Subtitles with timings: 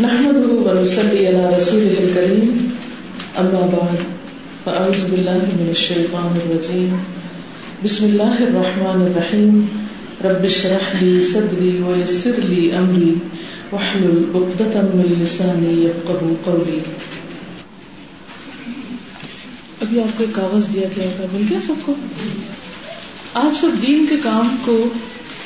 [0.00, 2.56] نحمده ونصلي على رسوله الكريم.
[3.38, 4.00] أما بعد،
[4.64, 6.96] فأعوذ بالله من الشيطان الرجيم.
[7.84, 9.68] بسم الله الرحمن الرحيم.
[10.24, 13.14] رب اشرح لي صدري ويسر لي أمري.
[13.72, 16.78] واحلل عقدة من لساني يفقهوا قولي.
[19.80, 21.94] ابھی آپ کو ایک کاغذ دیا گیا تھا، مل گیا سب کو؟
[23.34, 24.88] آپ سب دین کے کام کو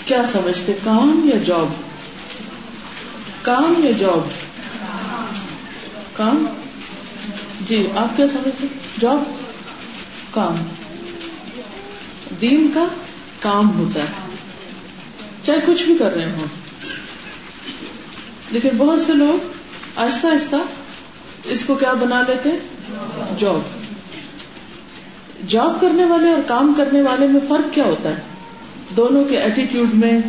[0.05, 1.90] کیا سمجھتے؟ کام یا جاب
[3.43, 4.29] کام یا جاب
[6.13, 6.47] کام؟
[7.69, 8.67] جی آپ کیا سمجھتے
[9.01, 9.23] جاب
[10.31, 10.55] کام۔
[12.41, 12.85] دین کا
[13.41, 14.07] کام ہوتا ہے۔
[15.45, 16.47] چاہے کچھ بھی کر رہے ہوں۔
[18.51, 19.53] لیکن بہت سے لوگ
[19.97, 20.57] آہستہ آہستہ
[21.45, 22.51] اس کو کیا بنا لیتے
[23.39, 23.61] جاب
[25.49, 28.17] جاب کرنے والے اور کام کرنے والے میں فرق کیا ہوتا ہے؟
[28.97, 30.21] دونوں کے ایٹیٹیوڈ میں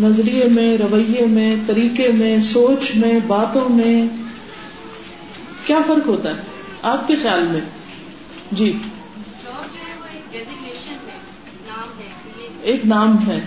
[0.00, 4.06] نظریے میں رویے میں طریقے میں سوچ میں باتوں میں۔
[5.66, 6.42] کیا فرق ہوتا ہے؟
[6.82, 7.60] آپ کے خیال میں؟
[8.52, 8.78] جی۔
[12.62, 13.40] ایک نام ہے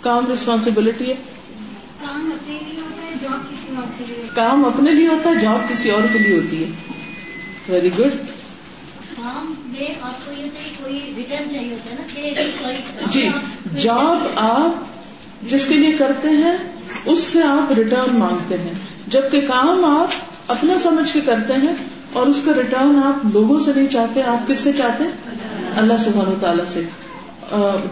[0.00, 1.14] کام ریسپانسبلٹی ہے۔
[4.34, 6.70] کام اپنے لیے ہوتا ہے جاب کسی اور کے لیے ہوتی ہے۔
[7.68, 8.29] ویری گڈ
[13.10, 13.28] جی
[13.76, 14.84] جاب آپ
[15.50, 16.56] جس کے لیے کرتے ہیں
[17.04, 18.72] اس سے آپ ریٹرن مانگتے ہیں۔
[19.06, 20.08] جبکہ کام آپ
[20.48, 21.74] اپنا سمجھ کے کرتے ہیں
[22.12, 25.10] اور اس کا ریٹرن آپ لوگوں سے نہیں چاہتے آپ کس سے چاہتے؟ ہیں
[25.76, 26.82] اللہ سبحانہ تعالیٰ سے۔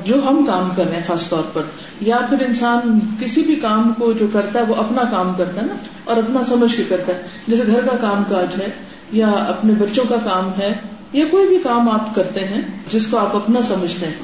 [0.05, 1.63] جو ہم کام کر رہے ہیں خاص طور پر
[2.01, 5.67] یا پھر انسان کسی بھی کام کو جو کرتا ہے وہ اپنا کام کرتا ہے
[5.67, 8.67] نا اور اپنا سمجھ کے کرتا ہے۔ جیسے گھر کا کام کاج ہے
[9.13, 10.73] یا اپنے بچوں کا کام ہے
[11.13, 14.15] یا کوئی بھی کام آپ کرتے ہیں جس کو آپ اپنا سمجھتے ہیں۔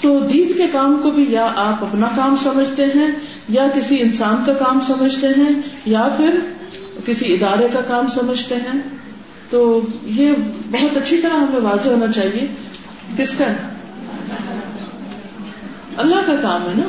[0.00, 3.08] تو دین کے کام کو بھی یا آپ اپنا کام سمجھتے ہیں،
[3.48, 5.50] یا کسی انسان کا کام سمجھتے ہیں،
[5.84, 6.40] یا پھر
[7.06, 8.80] کسی ادارے کا کام سمجھتے ہیں۔
[9.50, 10.32] تو یہ
[10.70, 12.46] بہت اچھی طرح ہمیں واضح ہونا چاہیے۔
[13.16, 13.44] کس کا؟
[15.96, 16.88] اللہ کا کام ہے نا؟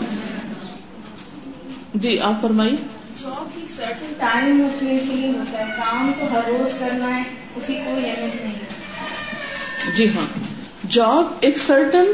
[1.93, 2.75] جی آپ فرمائیے۔
[3.21, 7.23] جاب ایک سرٹن ٹائم ہوتا ہے، کام تو ہر روز کرنا ہے،
[7.55, 8.86] اسی کوئی اہمیت نہیں۔
[9.95, 10.25] جی ہاں۔
[10.89, 12.05] جاب ایک سرٹن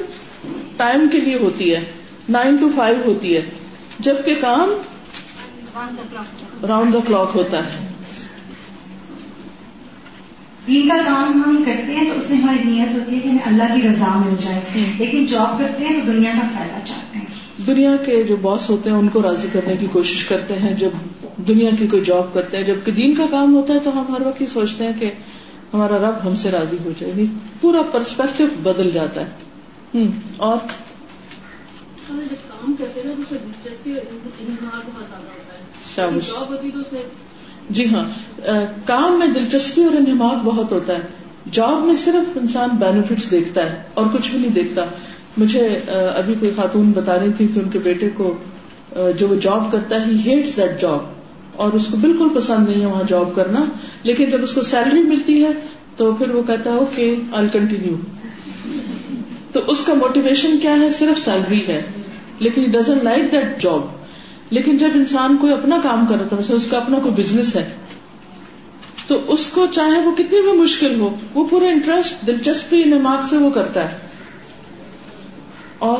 [0.77, 1.79] ٹائم کے لیے ہوتی ہے
[2.29, 3.41] نائن ٹو فائیو ہوتی ہے
[3.99, 4.73] جبکہ کام
[6.67, 7.87] راؤنڈ دا کلاک ہوتا ہے۔
[10.67, 13.45] دین کا کام ہم کرتے ہیں تو اس میں ہماری نیت ہوتی ہے کہ ہمیں
[13.45, 14.59] اللہ کی رضا مل جائے۔
[14.97, 17.25] لیکن جاب کرتے ہیں تو دنیا کا فائدہ چاہتے ہیں۔
[17.67, 20.89] دنیا کے جو باس ہوتے ہیں ان کو راضی کرنے کی کوشش کرتے ہیں۔ جب
[21.47, 24.21] دنیا کی کوئی جاب کرتے ہیں جبکہ دین کا کام ہوتا ہے تو ہم ہر
[24.21, 25.11] وقت یہ سوچتے ہیں کہ
[25.73, 27.25] ہمارا رب ہم سے راضی ہو جائے گی۔
[27.61, 29.25] پورا پرسپیکٹو بدل جاتا ہے۔
[29.95, 30.57] ہوں اور؟
[37.69, 38.03] جی ہاں۔
[38.85, 41.01] کام میں دلچسپی اور انہماک بہت ہوتا ہے۔
[41.51, 44.85] جاب میں صرف انسان بینیفٹس دیکھتا ہے اور کچھ بھی نہیں دیکھتا۔
[45.37, 45.79] مجھے
[46.15, 48.37] ابھی کوئی خاتون بتا رہی تھی کہ ان کے بیٹے کو
[49.17, 50.99] جو وہ جاب کرتا ہے ہی ہیٹس دیٹ جاب
[51.55, 53.63] اور اس کو بالکل پسند نہیں ہے وہاں جاب کرنا،
[54.03, 55.51] لیکن جب اس کو سیلری ملتی ہے،
[55.97, 57.95] تو پھر وہ کہتا ہے اوکے آئی کنٹینیو
[59.51, 61.81] تو اس کا موٹیویشن کیا ہے؟ صرف سیلری ہے،
[62.39, 63.81] لیکن ڈزنٹ لائک دیٹ جاب
[64.49, 67.67] لیکن جب انسان کوئی اپنا کام کر رہا تھا اس کا اپنا کوئی بزنس ہے،
[69.07, 73.37] تو اس کو چاہے وہ کتنی بھی مشکل ہو، وہ پورا انٹرسٹ دلچسپی نماغ سے
[73.37, 73.97] وہ کرتا ہے۔
[75.79, 75.99] اور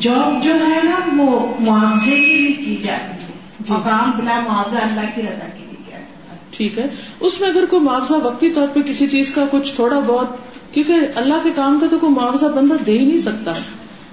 [0.00, 3.38] جاب جو ہے نا وہ معاوضے کی بھی کی جاتی ہے۔
[3.68, 5.92] کام بلا معاوضہ اللہ کی رضا کی بھی
[6.50, 6.86] ٹھیک ہے۔
[7.20, 10.28] اس میں اگر کوئی معاوضہ وقتی طور پہ کسی چیز کا کچھ تھوڑا بہت
[10.74, 13.52] کیونکہ اللہ کے کام کا تو کوئی معاوضہ بندہ دے ہی نہیں سکتا۔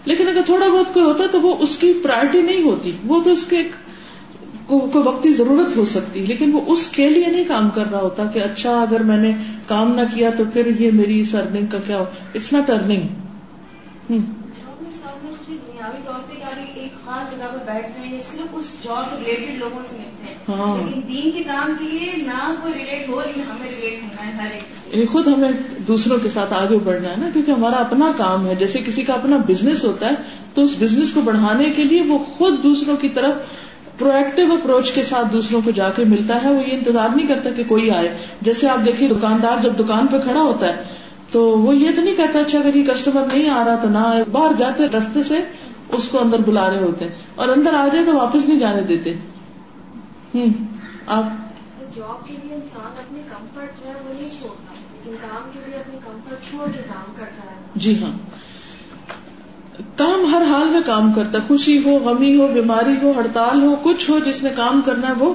[0.06, 3.32] لیکن اگر تھوڑا بہت کوئی ہوتا تو وہ اس کی پرائرٹی نہیں ہوتی۔ وہ تو
[3.32, 3.64] اس کے
[4.66, 8.26] کوئی وقتی ضرورت ہو سکتی۔ لیکن وہ اس کے لیے نہیں کام کر رہا ہوتا
[8.26, 9.32] کہ اچھا اگر میں نے
[9.68, 11.98] کام نہ کیا تو پھر یہ میری اس ارننگ کا کیا
[12.36, 13.02] اٹس ناٹ ارننگ
[15.90, 20.86] ایک خاص جگہ پہ بیٹھتے ہیں صرف اس جاب سے ریلیٹڈ لوگوں سے ملتے ہیں۔
[20.86, 24.32] لیکن دین کے کام کے لیے نہ کوئی ریلیٹ ہو لیکن ہمیں ریلیٹ ہونا ہے
[24.32, 24.60] ہر
[24.92, 25.52] ایک خود ہمیں
[25.88, 29.14] دوسروں کے ساتھ آگے بڑھنا ہے نا کیونکہ ہمارا اپنا کام ہے۔ جیسے کسی کا
[29.14, 30.16] اپنا بزنس ہوتا ہے
[30.54, 33.34] تو اس بزنس کو بڑھانے کے لیے وہ خود دوسروں کی طرف
[34.00, 37.28] پرو ایکٹیو اپروچ کے ساتھ دوسروں کو جا کے ملتا ہے۔ وہ یہ انتظار نہیں
[37.28, 40.84] کرتا کہ کوئی آئے۔ جیسے آپ دیکھیے دکاندار جب دکان پہ کھڑا ہوتا ہے
[41.32, 43.98] تو وہ یہ تو نہیں کہتا اچھا اگر یہ کسٹمر نہیں آ رہا تو نہ
[43.98, 45.40] آئے۔ باہر جاتے رستے سے
[45.96, 48.82] اس کو اندر بلا رہے ہوتے ہیں اور اندر آ جائے تو واپس نہیں جانے
[48.82, 49.14] دیتے۔
[50.36, 50.46] ہوں
[51.08, 51.24] آپ۔
[51.96, 55.76] جاب کے لیے انسان اپنے کمفرٹ جو ہے وہ نہیں چھوڑتا لیکن کام کے لیے
[55.76, 58.12] اپنے کمفرٹ چھوڑ کے کام کرتا ہے۔ جی ہاں۔
[59.96, 63.76] کام ہر حال میں کام کرتا ہے۔ خوشی ہو غمی ہو بیماری ہو ہڑتال ہو
[63.84, 65.34] کچھ ہو جس نے کام کرنا ہے وہ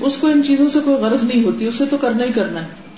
[0.00, 2.89] اس کو ان چیزوں سے کوئی غرض نہیں ہوتی اسے تو کرنا ہی کرنا ہے۔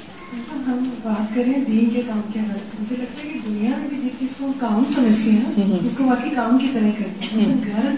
[0.67, 3.88] ہم بات کریں دین کے کام کے حوالے سے مجھے لگتا ہے کہ دنیا میں
[3.88, 5.43] بھی جس چیز کو ہم کام سمجھتے ہیں
[5.85, 7.91] اس کو باقی کام کی طرح کرتے ہیں۔ گھر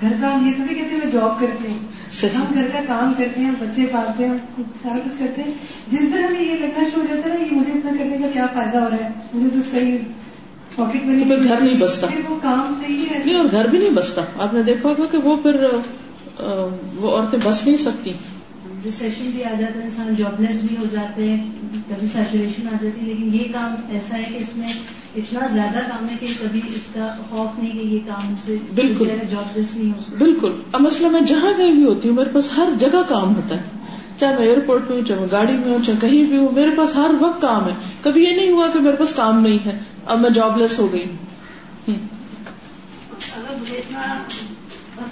[0.00, 1.78] گھر کام یہ تھوڑی کہتے ہیں جاب کرتے ہیں۔
[2.36, 4.34] ہم گھر کا کام کرتے ہیں بچے پالتے ہیں
[4.82, 5.50] سارا کچھ کرتے ہیں۔
[5.88, 8.46] جس دن ہمیں یہ لگنا شروع ہو جاتا ہے کہ مجھے اتنا کرنے کا کیا
[8.54, 9.98] فائدہ ہو رہا ہے؟ مجھے تو صحیح
[10.76, 14.22] پاکٹ میں گھر نہیں بستا۔ وہ کام صحیح ہے۔ نہیں اور گھر بھی نہیں بستا۔
[14.38, 15.56] آپ نے دیکھا ہوگا کہ وہ پھر
[16.96, 18.12] وہ عورتیں بس نہیں سکتی۔
[18.84, 21.50] ریسیشن بھی آ جاتا ہے انسان جابلیس بھی ہو جاتے ہیں
[21.88, 24.68] کبھی سیچوریشن آ جاتی ہے لیکن یہ کام ایسا ہے کہ اس میں
[25.16, 29.08] اتنا زیادہ کام ہے کہ کبھی اس کا خوف نہیں کہ یہ کام سے بالکل۔
[29.30, 32.68] جابلیس نہیں ہو بالکل۔ اب مسئلہ میں جہاں کہیں بھی ہوتی ہوں میرے پاس ہر
[32.78, 33.62] جگہ کام ہوتا ہے۔
[34.18, 36.70] چاہے میں ایئرپورٹ پہ ہوں چاہے میں گاڑی میں ہوں چاہے کہیں بھی ہوں میرے
[36.76, 39.78] پاس ہر وقت کام ہے۔ کبھی یہ نہیں ہوا کہ میرے پاس کام نہیں ہے۔
[40.06, 41.94] اب میں جاب لیس ہو گئی ہوں۔
[43.36, 44.00] اگر مجھے اتنا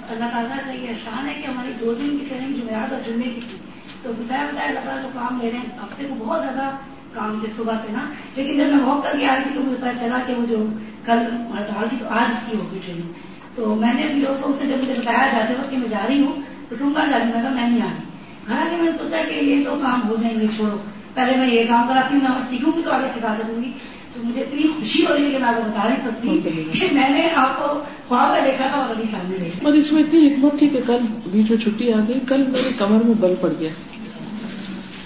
[0.09, 3.29] اللہ تعالیٰ کا یہ شان ہے کہ ہماری دو دن کی ٹریننگ جمعرات اور جمعے
[3.29, 3.57] کی تھی۔
[4.01, 6.69] تو بتایا بتایا اللہ تعالیٰ جو کام لے رہے ہیں ہفتے کو بہت زیادہ
[7.13, 9.59] کام تھے، صبح پہ نا۔ لیکن جب میں واک کر کے آ رہی تھی تو
[9.59, 10.67] مجھے پتا چلا کہ وہ جو
[11.05, 11.17] کل
[11.57, 13.13] ہڑتال تھی تو آج اس کی ہوگی ٹریننگ
[13.55, 16.23] تو میں نے اپنے دوستوں سے جب مجھے بتایا جاتے وقت کہ میں جا رہی
[16.23, 18.03] ہوں، تو تم کہاں جا رہی میں میں نہیں آ رہی۔
[18.47, 20.77] گھر کے میں نے سوچا کہ یہ تو کام ہو جائیں گے، چھوڑو۔
[21.13, 23.71] پہلے میں یہ کام کراتی ہوں، میں سیکھوں گی تو آگے سکھا دوں گی۔
[24.13, 26.85] تو مجھے اتنی خوشی ہو رہی ہے کہ میں آپ کو بتا نہیں سکتی کہ
[26.91, 30.03] میں نے آپ کو خواب میں دیکھا تھا اور ابھی سامنے دیکھا۔ اور اس میں
[30.03, 30.97] اتنی حکمت تھی کہ کل
[31.31, 33.69] بیچ میں چھٹی آ گئی کل میرے کمر میں بل پڑ گیا۔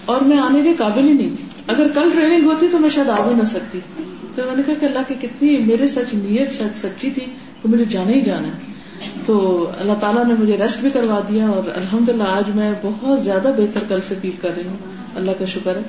[0.06, 3.09] اور میں آنے کے قابل ہی نہیں۔ تھی اگر کل ٹریننگ ہوتی تو میں شاید
[3.09, 3.80] آ بھی نہ سکتی۔
[4.36, 7.25] تو میں نے کہا کہ اللہ کی کتنی میرے سچ نیت شاید سچی تھی
[7.62, 8.60] تو مجھے جانا ہی جانا ہے۔
[9.25, 13.24] تو اللہ تعالیٰ نے مجھے ریسٹ بھی کروا دیا اور الحمد للہ آج میں بہت
[13.24, 14.77] زیادہ بہتر کل سے فیل کر رہی ہوں۔
[15.15, 15.81] اللہ کا شکر ہے۔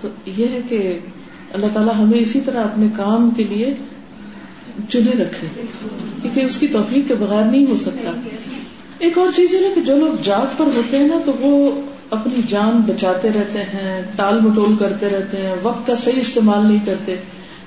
[0.00, 0.98] تو یہ ہے کہ
[1.52, 3.74] اللہ تعالیٰ ہمیں اسی طرح اپنے کام کے لیے
[4.88, 5.62] چنے رکھے،
[6.22, 8.10] کیونکہ اس کی توفیق کے بغیر نہیں ہو سکتا۔
[8.98, 11.80] ایک اور چیز ہے کہ جو لوگ جاگ پر ہوتے ہیں نا، تو وہ
[12.10, 16.86] اپنی جان بچاتے رہتے ہیں، ٹال مٹول کرتے رہتے ہیں، وقت کا صحیح استعمال نہیں
[16.86, 17.16] کرتے۔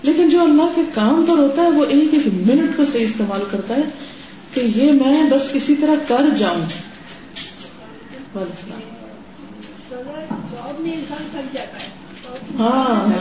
[0.01, 3.41] لیکن جو اللہ کے کام پر ہوتا ہے، وہ ایک ایک منٹ کو صحیح استعمال
[3.51, 3.81] کرتا ہے
[4.53, 6.65] کہ یہ میں بس کسی طرح کر جاؤں۔
[12.59, 13.13] ہاں۔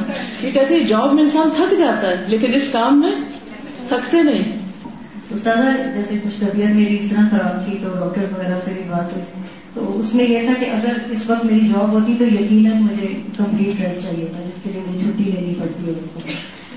[0.47, 3.11] یہ کہتی ہے جاب میں انسان تھک جاتا ہے، لیکن اس کام میں
[3.89, 4.61] تھکتے نہیں۔
[5.31, 5.57] استاد
[5.97, 9.25] جیسے کچھ طبیعت میری اس طرح خراب تھی تو ڈاکٹر وغیرہ سے بھی بات ہوئی۔
[9.75, 13.07] تو اس میں یہ تھا کہ اگر اس وقت میری جاب ہوتی تو یقیناً مجھے
[13.37, 16.27] کمپلیٹ ریسٹ چاہیے تھا، جس کے لیے مجھے چھٹی لینی پڑتی ہے اس وقت۔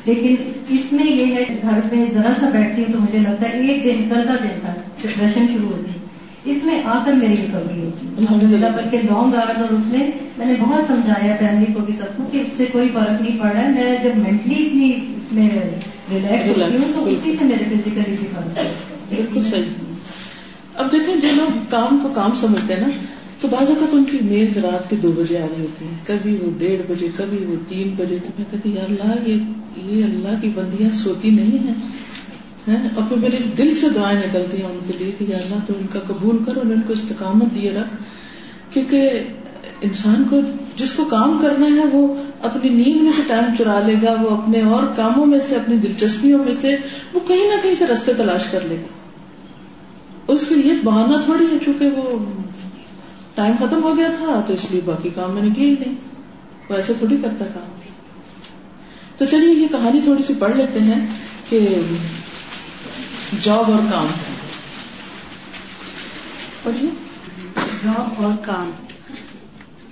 [0.05, 0.35] لیکن
[0.69, 3.83] اس میں یہ ہے گھر پہ ذرا سا بیٹھتی ہوں تو مجھے لگتا ہے ایک
[3.83, 6.02] دن، کل کا دن تھا ڈپریشن شروع ہوتی۔
[6.45, 10.11] اس میں آ کر میری ریکوری ہوتی الحمد للہ بلکہ لانگ آرز اور اس میں
[10.37, 13.39] میں نے بہت سمجھایا فیملی کو بھی سب کو کہ اس سے کوئی فرق نہیں
[13.39, 15.49] پڑ رہا ہے۔ میں جب مینٹلی اتنی اس میں
[16.11, 18.59] ریلیکس ہوتی ہوں تو اسی سے میرے فزیکلی بھی فرق
[19.09, 19.61] بالکل صحیح۔
[20.75, 22.87] اب دیکھیں جو لوگ کام کو کام سمجھتے ہیں نا
[23.41, 26.35] تو بعض اوقات ان کی نیند رات کے دو بجے آ رہی ہوتی ہے۔ کبھی
[26.35, 29.29] وہ ڈیڑھ بجے کبھی وہ تین بجے۔ تو میں کہتی اللہ
[29.85, 31.73] یہ اللہ کی بندیاں سوتی نہیں ہیں۔
[32.67, 35.73] اور پھر میرے دل سے دعائیں نکلتی ہیں ان کے لیے کہ یا اللہ تو
[35.79, 37.95] ان کا قبول کرو اور ان کو استقامت دیے رکھ،
[38.73, 39.19] کیونکہ
[39.81, 40.39] انسان کو
[40.75, 42.07] جس کو کام کرنا ہے وہ
[42.41, 45.77] اپنی نیند میں سے ٹائم چرا لے گا، وہ اپنے اور کاموں میں سے، اپنی
[45.77, 46.75] دلچسپیوں میں سے،
[47.13, 51.45] وہ کہیں نہ کہیں سے رستے تلاش کر لے گا۔ اس کے لیے بہانا تھوڑی
[51.45, 52.17] ہے، چونکہ وہ
[53.35, 55.95] ٹائم ختم ہو گیا تھا، تو اس لیے باقی کام میں نے کیا ہی نہیں۔
[56.69, 57.71] وہ ایسے تھوڑی کرتا کام
[59.17, 61.05] تو چلیے، یہ کہانی تھوڑی سی پڑھ لیتے ہیں
[61.49, 61.59] کہ
[63.41, 64.07] جاب اور کام۔
[67.83, 68.71] جاب اور کام۔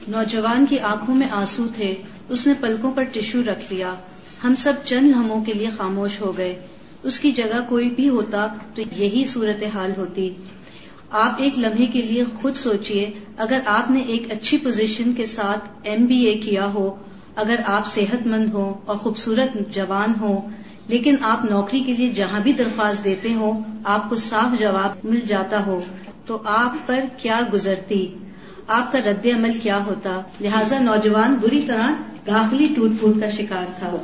[0.07, 1.95] نوجوان کی آنکھوں میں آنسو تھے۔
[2.29, 3.93] اس نے پلکوں پر ٹشو رکھ دیا۔
[4.43, 6.67] ہم سب چند لمحوں کے لیے خاموش ہو گئے۔
[7.03, 10.33] اس کی جگہ کوئی بھی ہوتا تو یہی صورت حال ہوتی۔
[11.11, 15.69] آپ ایک لمحے کے لیے خود سوچئے اگر آپ نے ایک اچھی پوزیشن کے ساتھ
[15.83, 16.95] ایم بی اے کیا ہو
[17.35, 20.41] اگر آپ صحت مند ہوں اور خوبصورت جوان ہوں،
[20.87, 25.19] لیکن آپ نوکری کے لیے جہاں بھی درخواست دیتے ہو آپ کو صاف جواب مل
[25.19, 25.81] جاتا ہو،
[26.25, 28.15] تو آپ پر کیا گزرتی؟
[28.67, 31.89] آپ کا رد عمل کیا ہوتا؟ لہذا نوجوان بری طرح
[32.27, 33.97] داخلی ٹوٹ پھوٹ کا شکار تھا۔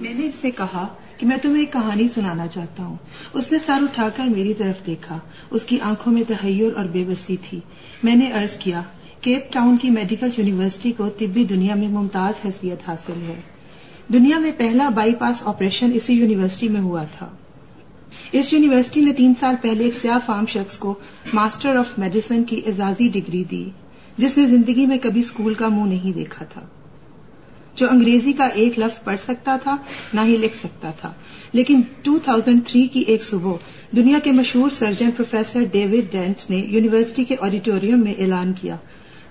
[0.00, 0.86] میں نے اس سے کہا
[1.18, 2.96] کہ میں تمہیں ایک کہانی سنانا چاہتا ہوں۔
[3.32, 5.18] اس نے سر اٹھا کر میری طرف دیکھا۔
[5.50, 7.60] اس کی آنکھوں میں تحیر اور بے بسی تھی۔
[8.02, 8.82] میں نے عرض کیا
[9.24, 13.40] کیپ ٹاؤن کی میڈیکل یونیورسٹی کو طبی دنیا میں ممتاز حیثیت حاصل ہے۔
[14.12, 17.28] دنیا میں پہلا بائی پاس آپریشن اسی یونیورسٹی میں ہوا تھا۔
[18.32, 20.94] اس یونیورسٹی نے تین سال پہلے ایک سیاہ فارم شخص کو
[21.32, 23.70] ماسٹر آف میڈیسن کی اعزازی ڈگری دی،
[24.18, 26.60] جس نے زندگی میں کبھی اسکول کا منہ نہیں دیکھا تھا۔
[27.76, 29.76] جو انگریزی کا ایک لفظ پڑھ سکتا تھا،
[30.12, 31.12] نہ ہی لکھ سکتا تھا۔
[31.52, 33.52] لیکن 2003 کی ایک صبح
[33.96, 38.76] دنیا کے مشہور سرجن پروفیسر ڈیوڈ ڈینٹ نے یونیورسٹی کے آڈیٹوریم میں اعلان کیا۔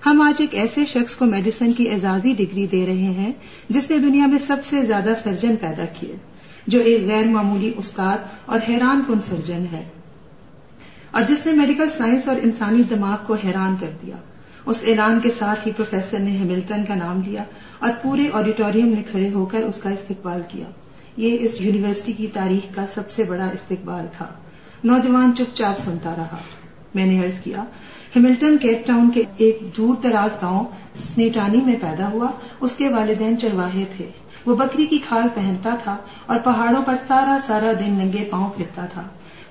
[0.06, 3.32] ہم آج ایک ایسے شخص کو میڈیسن کی اعزازی ڈگری دے رہے ہیں
[3.68, 6.16] جس نے دنیا میں سب سے زیادہ سرجن پیدا کیے،
[6.66, 9.88] جو ایک غیر معمولی استاد اور حیران کن سرجن ہے
[11.10, 14.16] اور جس نے میڈیکل سائنس اور انسانی دماغ کو حیران کر دیا۔
[14.66, 17.44] اس اعلان کے ساتھ ہی پروفیسر نے ہیملٹن کا نام لیا
[17.78, 20.66] اور پورے آڈیٹوریم میں کھڑے ہو کر اس کا استقبال کیا۔
[21.16, 24.26] یہ اس یونیورسٹی کی تاریخ کا سب سے بڑا استقبال تھا۔
[24.84, 26.36] نوجوان چپ چاپ سنتا رہا۔
[26.94, 27.62] میں نے عرض کیا۔
[28.16, 33.38] ہیملٹن کیپ ٹاؤن کے ایک دور دراز گاؤں سنیٹانی میں پیدا ہوا۔ اس کے والدین
[33.38, 34.08] چرواہے تھے۔
[34.46, 35.96] وہ بکری کی کھال پہنتا تھا
[36.26, 39.02] اور پہاڑوں پر سارا سارا دن ننگے پاؤں پھرتا تھا۔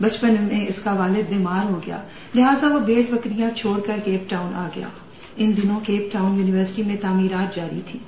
[0.01, 1.97] بچپن میں اس کا والد بیمار ہو گیا۔
[2.35, 4.87] لہٰذا وہ بیٹ بکریاں چھوڑ کر کیپ ٹاؤن آ گیا۔
[5.35, 7.99] ان دنوں کیپ ٹاؤن یونیورسٹی میں تعمیرات جاری تھی۔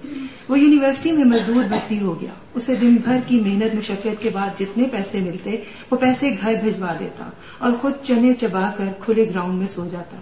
[0.50, 4.60] وہ یونیورسٹی میں مزدور بھرتی ہو گیا۔ اسے دن بھر کی محنت مشقت کے بعد
[4.60, 9.60] جتنے پیسے ملتے، وہ پیسے گھر بھجوا دیتا اور خود چنے چبا کر کھلے گراؤنڈ
[9.60, 10.17] میں سو جاتا۔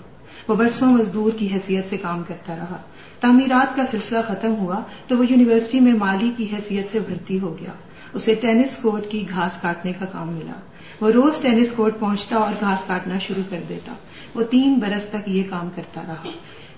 [0.47, 2.77] وہ برسوں مزدور کی حیثیت سے کام کرتا رہا۔
[3.19, 7.57] تعمیرات کا سلسلہ ختم ہوا تو وہ یونیورسٹی میں مالی کی حیثیت سے بھرتی ہو
[7.61, 7.71] گیا۔
[8.13, 10.53] اسے ٹینس کورٹ کی گھاس کاٹنے کا کام ملا۔
[11.01, 13.93] وہ روز ٹینس کورٹ پہنچتا اور گھاس کاٹنا شروع کر دیتا۔
[14.35, 16.23] وہ تین برس تک یہ کام کرتا رہا۔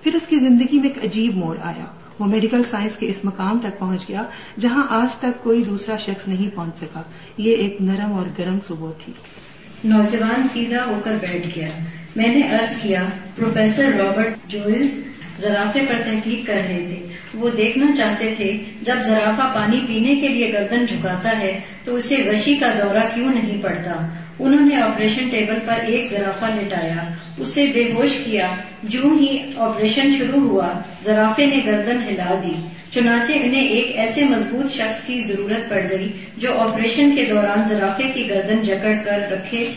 [0.05, 1.85] پھر اس کی زندگی میں ایک عجیب موڑ آیا۔
[2.19, 4.23] وہ میڈیکل سائنس کے اس مقام تک پہنچ گیا
[4.59, 7.01] جہاں آج تک کوئی دوسرا شخص نہیں پہنچ سکا۔
[7.37, 9.13] یہ ایک نرم اور گرم صبح تھی۔
[9.83, 11.67] نوجوان سیدھا ہو کر بیٹھ گیا۔
[12.15, 13.03] میں نے عرض کیا،
[13.35, 14.97] پروفیسر رابرٹ جوئز
[15.39, 20.27] زرافے پر تحقیق کر رہے تھے۔ وہ دیکھنا چاہتے تھے، جب زرافہ پانی پینے کے
[20.27, 24.07] لیے گردن جھکاتا ہے تو اسے وشی کا دورہ کیوں نہیں پڑتا؟
[24.39, 28.47] انہوں نے آپریشن ٹیبل پر ایک زرافہ لٹایا، اسے بے ہوش کیا۔
[28.83, 30.67] جو ہی آپریشن شروع ہوا
[31.03, 36.11] زرافے نے گردن ہلا دی۔ چنانچہ انہیں ایک ایسے مضبوط شخص کی ضرورت پڑ گئی
[36.37, 39.67] جو آپریشن کے دوران زرافے کی گردن جکڑ کر رکھے۔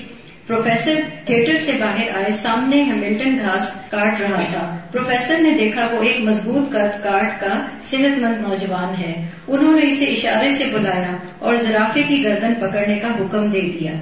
[0.47, 6.03] پروفیسر تھیٹر سے باہر آئے، سامنے ہیملٹن گھاس کاٹ رہا تھا۔ پروفیسر نے دیکھا وہ
[6.03, 11.17] ایک مضبوط قد کاٹ کا صحت مند نوجوان ہے۔ انہوں نے اسے اشارے سے بلایا
[11.39, 13.93] اور زرافے کی گردن پکڑنے کا حکم دے دیا۔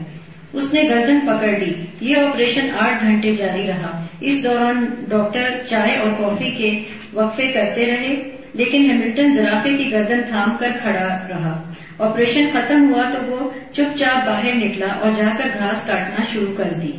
[0.56, 5.96] اس نے گردن پکڑ لی۔ یہ آپریشن آٹھ گھنٹے جاری رہا۔ اس دوران ڈاکٹر چائے
[5.96, 6.82] اور کافی کے
[7.12, 13.10] وقفے کرتے رہے، لیکن ہیملٹن زرافے کی گردن تھام کر کھڑا رہا۔ آپریشن ختم ہوا
[13.12, 16.92] تو وہ چپ چاپ باہر نکلا اور جا کر گھاس کاٹنا شروع کر دی۔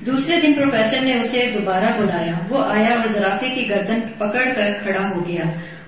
[0.00, 4.72] دوسرے دن پروفیسر نے اسے دوبارہ بلایا۔ وہ آیا اور زرافے کی گردن پکڑ کر
[4.82, 5.44] کھڑا ہو گیا۔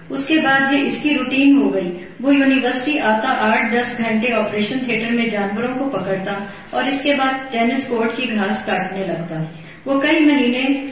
[0.09, 4.33] اس کے بعد یہ اس کی روٹین ہو گئی۔ وہ یونیورسٹی آتا آٹھ دس گھنٹے
[4.33, 9.07] آپریشن تھیٹر میں جانوروں کو پکڑتا اور اس کے بعد ٹینس کورٹ کی گھاس کاٹنے
[9.07, 9.43] لگتا۔
[9.85, 10.87] وہ کئی مہینے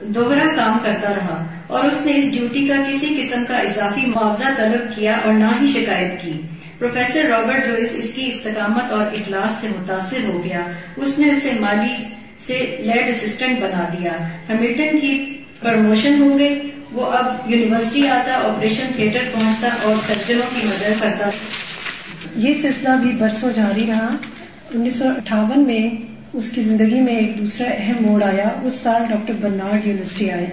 [0.00, 4.48] دوہرا کام کرتا رہا اور اس نے اس ڈیوٹی کا کسی قسم کا اضافی معاوضہ
[4.56, 6.40] طلب کیا اور نہ ہی شکایت کی۔
[6.78, 10.60] پروفیسر رابرٹ لوئس اس کی استقامت اور اخلاص سے متاثر ہو گیا۔
[10.96, 12.04] اس نے اسے مالی
[12.38, 14.12] سے لیڈ اسسٹنٹ بنا دیا۔
[14.48, 20.66] ہیملٹن کی پروموشن ہو گئی۔ وہ اب یونیورسٹی آتا آپریشن تھیٹر پہنچتا اور سرجنوں کی
[20.66, 21.30] مدد کرتا۔
[22.36, 24.16] یہ سلسلہ بھی برسوں جاری رہا۔
[24.74, 29.02] انیس سو اٹھاون میں اس کی زندگی میں ایک دوسرا اہم موڑ آیا۔ اس سال
[29.08, 30.46] ڈاکٹر برنارڈ یونیورسٹی آئے۔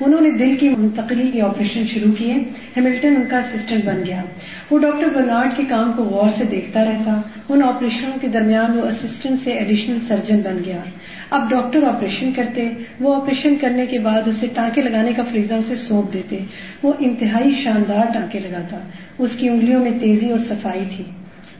[0.00, 2.34] انہوں نے دل کی منتقلی کے آپریشن شروع کیے۔
[2.76, 4.22] ہیملٹن ان کا اسسٹنٹ بن گیا۔
[4.70, 8.86] وہ ڈاکٹر برنارڈ کے کام کو غور سے دیکھتا رہتا۔ ان آپریشنوں کے درمیان وہ
[8.86, 10.78] اسسٹنٹ سے ایڈیشنل سرجن بن گیا۔
[11.30, 12.68] اب ڈاکٹر آپریشن کرتے۔
[13.00, 16.38] وہ آپریشن کرنے کے بعد اسے ٹانکے لگانے کا فریزر اسے سونپ دیتے۔
[16.82, 18.78] وہ انتہائی شاندار ٹانکے لگاتا۔
[19.18, 21.04] اس کی انگلیوں میں تیزی اور صفائی تھی۔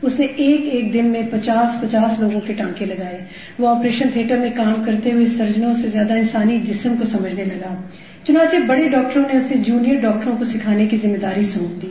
[0.03, 3.25] اس نے ایک ایک دن میں پچاس پچاس لوگوں کے ٹانکے لگائے۔
[3.59, 7.75] وہ آپریشن تھیٹر میں کام کرتے ہوئے سرجنوں سے زیادہ انسانی جسم کو سمجھنے لگا۔
[8.25, 11.89] چنانچہ بڑے ڈاکٹروں نے اسے جونیئر ڈاکٹروں کو سکھانے کی ذمہ داری سونپ دی۔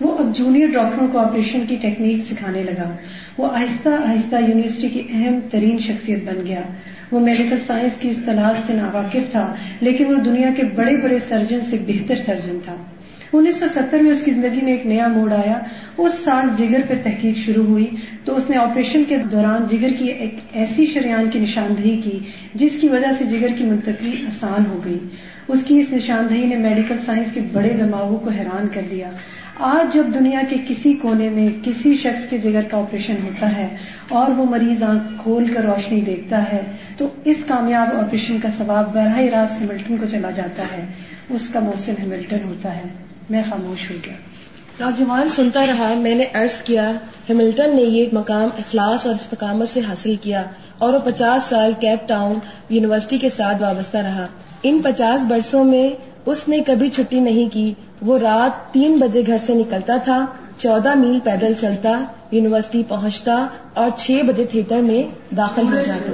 [0.00, 2.96] وہ اب جونیئر ڈاکٹروں کو آپریشن کی ٹیکنیک سکھانے لگا۔
[3.38, 6.60] وہ آہستہ آہستہ یونیورسٹی کی اہم ترین شخصیت بن گیا۔
[7.12, 11.60] وہ میڈیکل سائنس کی اصطلاح سے ناواقف تھا، لیکن وہ دنیا کے بڑے بڑے سرجن
[11.60, 12.76] سے بہتر سرجن تھا۔
[13.32, 15.58] انیس سو ستر میں اس کی زندگی میں ایک نیا موڑ آیا۔
[15.98, 17.86] اس سال جگر پہ تحقیق شروع ہوئی
[18.24, 22.18] تو اس نے آپریشن کے دوران جگر کی ایک ایسی شریان کی نشاندہی کی
[22.54, 24.98] جس کی وجہ سے جگر کی منتقلی آسان ہو گئی۔
[25.48, 29.10] اس کی اس نشاندہی نے میڈیکل سائنس کے بڑے دماغوں کو حیران کر دیا۔
[29.58, 33.68] آج جب دنیا کے کسی کونے میں کسی شخص کے جگر کا آپریشن ہوتا ہے
[34.08, 36.60] اور وہ مریض آنکھ کھول کر روشنی دیکھتا ہے
[36.96, 40.86] تو اس کامیاب آپریشن کا ثواب براہ راست ہیملٹن کو چلا جاتا ہے۔
[41.30, 44.14] اس کا موسم ہیملٹن ہوتا ہے۔ میں خاموش ہو گیا۔
[44.80, 46.90] نوجوان سنتا رہا، میں نے عرض کیا،
[47.28, 50.42] ہیملٹن نے یہ مقام اخلاص اور استقامت سے حاصل کیا
[50.78, 52.34] اور وہ پچاس سال کیپ ٹاؤن
[52.68, 54.26] یونیورسٹی کے ساتھ وابستہ رہا۔
[54.62, 59.36] ان پچاس برسوں میں اس نے کبھی چھٹی نہیں کی، وہ رات تین بجے گھر
[59.46, 65.62] سے نکلتا تھا، چودہ میل پیدل چلتا، یونیورسٹی پہنچتا اور چھ بجے تھیٹر میں داخل
[65.62, 66.12] ہو جاتا۔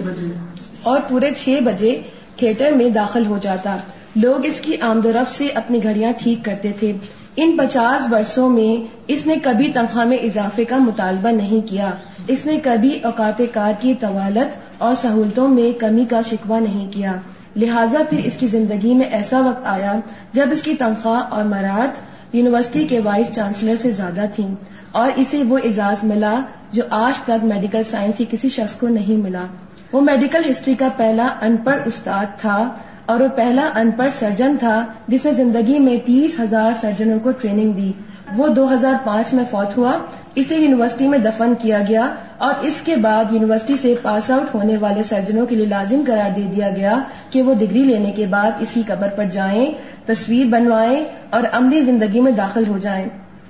[0.83, 2.01] اور پورے چھ بجے
[2.37, 3.77] تھیٹر میں داخل ہو جاتا۔
[4.17, 6.93] لوگ اس کی آمد و رفت سے اپنی گھڑیاں ٹھیک کرتے تھے۔
[7.37, 11.91] ان پچاس برسوں میں اس نے کبھی تنخواہ میں اضافے کا مطالبہ نہیں کیا۔
[12.27, 17.13] اس نے کبھی اوقات کار کی طوالت اور سہولتوں میں کمی کا شکوہ نہیں کیا۔
[17.57, 19.93] لہٰذا پھر اس کی زندگی میں ایسا وقت آیا
[20.33, 21.89] جب اس کی تنخواہ اور مراد
[22.35, 24.55] یونیورسٹی کے وائس چانسلر سے زیادہ تھیں
[24.93, 26.41] اور اسے وہ اعزاز ملا
[26.73, 29.45] جو آج تک میڈیکل سائنس کی کسی شخص کو نہیں ملا۔
[29.93, 32.71] وہ میڈیکل ہسٹری کا پہلا ان پڑھ استاد تھا۔
[33.07, 37.31] اور وہ پہلا ان پڑھ سرجن تھا جس نے زندگی میں تیس ہزار سرجنوں کو
[37.31, 37.93] ٹریننگ دی۔
[38.37, 39.93] وہ دو ہزار پانچ میں فوت ہوا۔
[40.35, 42.09] اسے یونیورسٹی میں دفن کیا گیا
[42.39, 46.31] اور اس کے بعد یونیورسٹی سے پاس آؤٹ ہونے والے سرجنوں کے لیے لازم قرار
[46.37, 46.99] دے دیا گیا
[47.31, 49.67] کہ وہ ڈگری لینے کے بعد اسی قبر پر جائیں،
[50.07, 53.09] تصویر بنوائیں اور عملی زندگی میں داخل ہو جائیں۔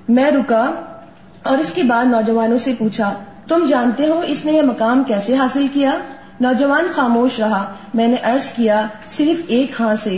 [0.09, 0.71] میں رکا
[1.43, 3.13] اور اس کے بعد نوجوانوں سے پوچھا،
[3.47, 5.91] تم جانتے ہو اس نے یہ مقام کیسے حاصل کیا؟
[6.39, 10.17] نوجوان خاموش رہا۔ میں نے عرض کیا، صرف ایک ہاں سے۔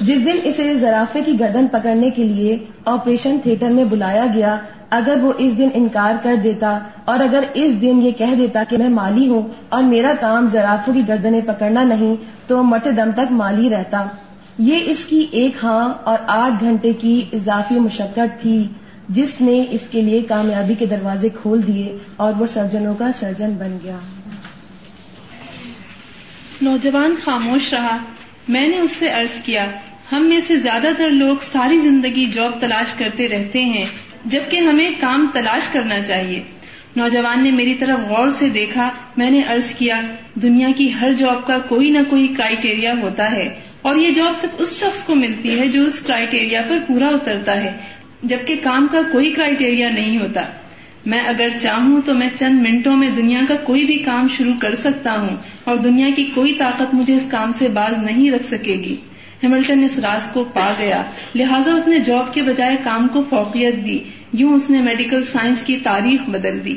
[0.00, 4.56] جس دن اسے زرافے کی گردن پکڑنے کے لیے آپریشن تھیٹر میں بلایا گیا،
[4.90, 8.78] اگر وہ اس دن انکار کر دیتا اور اگر اس دن یہ کہہ دیتا کہ
[8.78, 12.14] میں مالی ہوں اور میرا کام زرافوں کی گردنیں پکڑنا نہیں،
[12.46, 14.06] تو مرتے دم تک مالی رہتا۔
[14.58, 18.68] یہ اس کی ایک ہاں اور آٹھ گھنٹے کی اضافی مشقت تھی،
[19.08, 23.50] جس نے اس کے لیے کامیابی کے دروازے کھول دیے اور وہ سرجنوں کا سرجن
[23.58, 23.96] بن گیا۔
[26.62, 27.96] نوجوان خاموش رہا۔
[28.48, 29.66] میں نے اس سے عرض کیا،
[30.12, 33.84] ہم میں سے زیادہ تر لوگ ساری زندگی جاب تلاش کرتے رہتے ہیں،
[34.24, 36.40] جبکہ ہمیں کام تلاش کرنا چاہیے۔
[36.96, 40.00] نوجوان نے میری طرف غور سے دیکھا، میں نے عرض کیا،
[40.34, 43.48] دنیا کی ہر جاب کا کوئی نہ کوئی کرائٹیریا ہوتا ہے،
[43.82, 47.62] اور یہ جاب صرف اس شخص کو ملتی ہے جو اس کرائٹیریا پر پورا اترتا
[47.64, 47.76] ہے،
[48.22, 50.44] جبکہ کام کا کوئی کرائٹیریا نہیں ہوتا۔
[51.06, 54.74] میں اگر چاہوں تو میں چند منٹوں میں دنیا کا کوئی بھی کام شروع کر
[54.74, 58.72] سکتا ہوں اور دنیا کی کوئی طاقت مجھے اس کام سے باز نہیں رکھ سکے
[58.72, 58.96] گی۔
[59.42, 61.02] ہیملٹن اس راز کو پا گیا۔
[61.34, 63.98] لہٰذا اس نے جاب کے بجائے کام کو فوقیت دی۔
[64.32, 66.74] یوں اس نے میڈیکل سائنس کی تاریخ بدل دی۔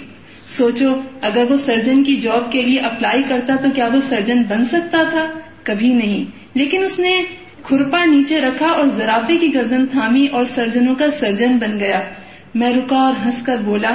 [0.48, 4.66] سوچو، اگر وہ سرجن کی جاب کے لیے اپلائی کرتا تو کیا وہ سرجن بن
[4.66, 7.24] سکتا تھا؟ کبھی نہیں۔ لیکن اس نے
[7.64, 12.02] کھرپا نیچے رکھا اور زرافے کی گردن تھامی اور سرجنوں کا سرجن بن گیا۔
[12.56, 13.94] میں رکا اور ہنس کر بولا،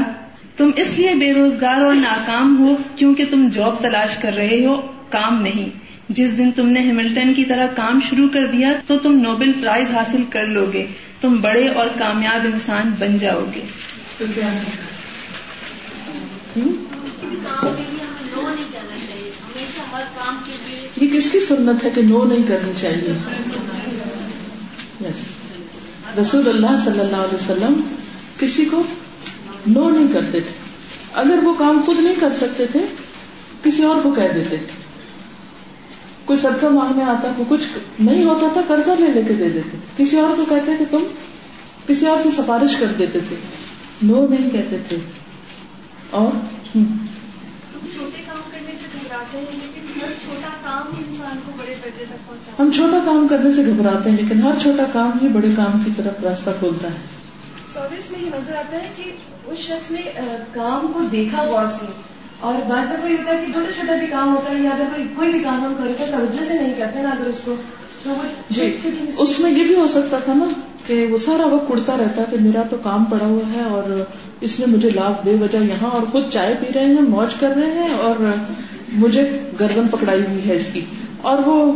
[0.56, 4.80] تم اس لیے بے روزگار اور ناکام ہو کیونکہ تم جاب تلاش کر رہے ہو،
[5.10, 5.68] کام نہیں.
[6.08, 9.90] جس دن تم نے ہیملٹن کی طرح کام شروع کر دیا، تو تم نوبل پرائز
[9.90, 10.86] حاصل کر لو گے
[11.20, 13.64] تم بڑے اور کامیاب انسان بن جاؤ گے
[20.96, 23.12] یہ کس کی سنت ہے کہ نو نہیں کرنی چاہیے؟
[26.20, 27.80] رسول اللہ صلی اللہ علیہ وسلم
[28.38, 28.82] کسی کو
[29.66, 30.52] نو نہیں کرتے تھے۔
[31.12, 32.80] اگر وہ کام خود نہیں کر سکتے تھے
[33.62, 34.86] کسی اور کو کہہ دیتے۔ تھے
[36.24, 39.76] کوئی صدقہ مانگنے آتا کو کچھ نہیں ہوتا تھا قرضہ لے لے کے دے دیتے۔
[39.96, 41.04] کسی اور کو کہتے تھے تم
[41.86, 43.36] کسی اور سے سفارش کر دیتے تھے۔
[44.02, 44.96] نو نہیں کہتے تھے۔
[46.10, 46.36] اور؟
[47.96, 52.04] چھوٹے کام کرنے سے گھبراتے ہیں لیکن ہر چھوٹا کام ہی انسان کو بڑے درجے
[52.08, 55.48] تک پہنچا ہم چھوٹا کام کرنے سے گھبراتے ہیں لیکن ہر چھوٹا کام ہی بڑے
[55.56, 57.15] کام کی طرف راستہ کھولتا ہے۔
[57.76, 59.10] سروس میں یہ نظر آتا ہے کہ
[59.46, 60.00] اس شخص نے
[60.52, 61.86] کام کو دیکھا غور سے
[62.40, 64.84] اور بات میں کوئی ہوتا ہے کہ چھوٹا چھوٹا بھی کام ہوتا ہے یا اگر
[64.94, 67.54] کوئی کوئی بھی کام ہم کرے تو توجہ سے نہیں کرتے نا اگر اس کو۔
[68.02, 68.76] تو وہ جی
[69.18, 70.44] اس میں یہ بھی ہو سکتا تھا نا
[70.86, 74.04] کہ وہ سارا وقت اڑتا رہتا کہ میرا تو کام پڑا ہوا ہے اور
[74.40, 77.48] اس نے مجھے لاکھ بے وجہ یہاں اور خود چائے پی رہے ہیں موج کر
[77.48, 78.32] رہے ہیں اور
[78.92, 80.80] مجھے گردن پکڑائی ہوئی ہے اس کی۔
[81.22, 81.72] اور وہ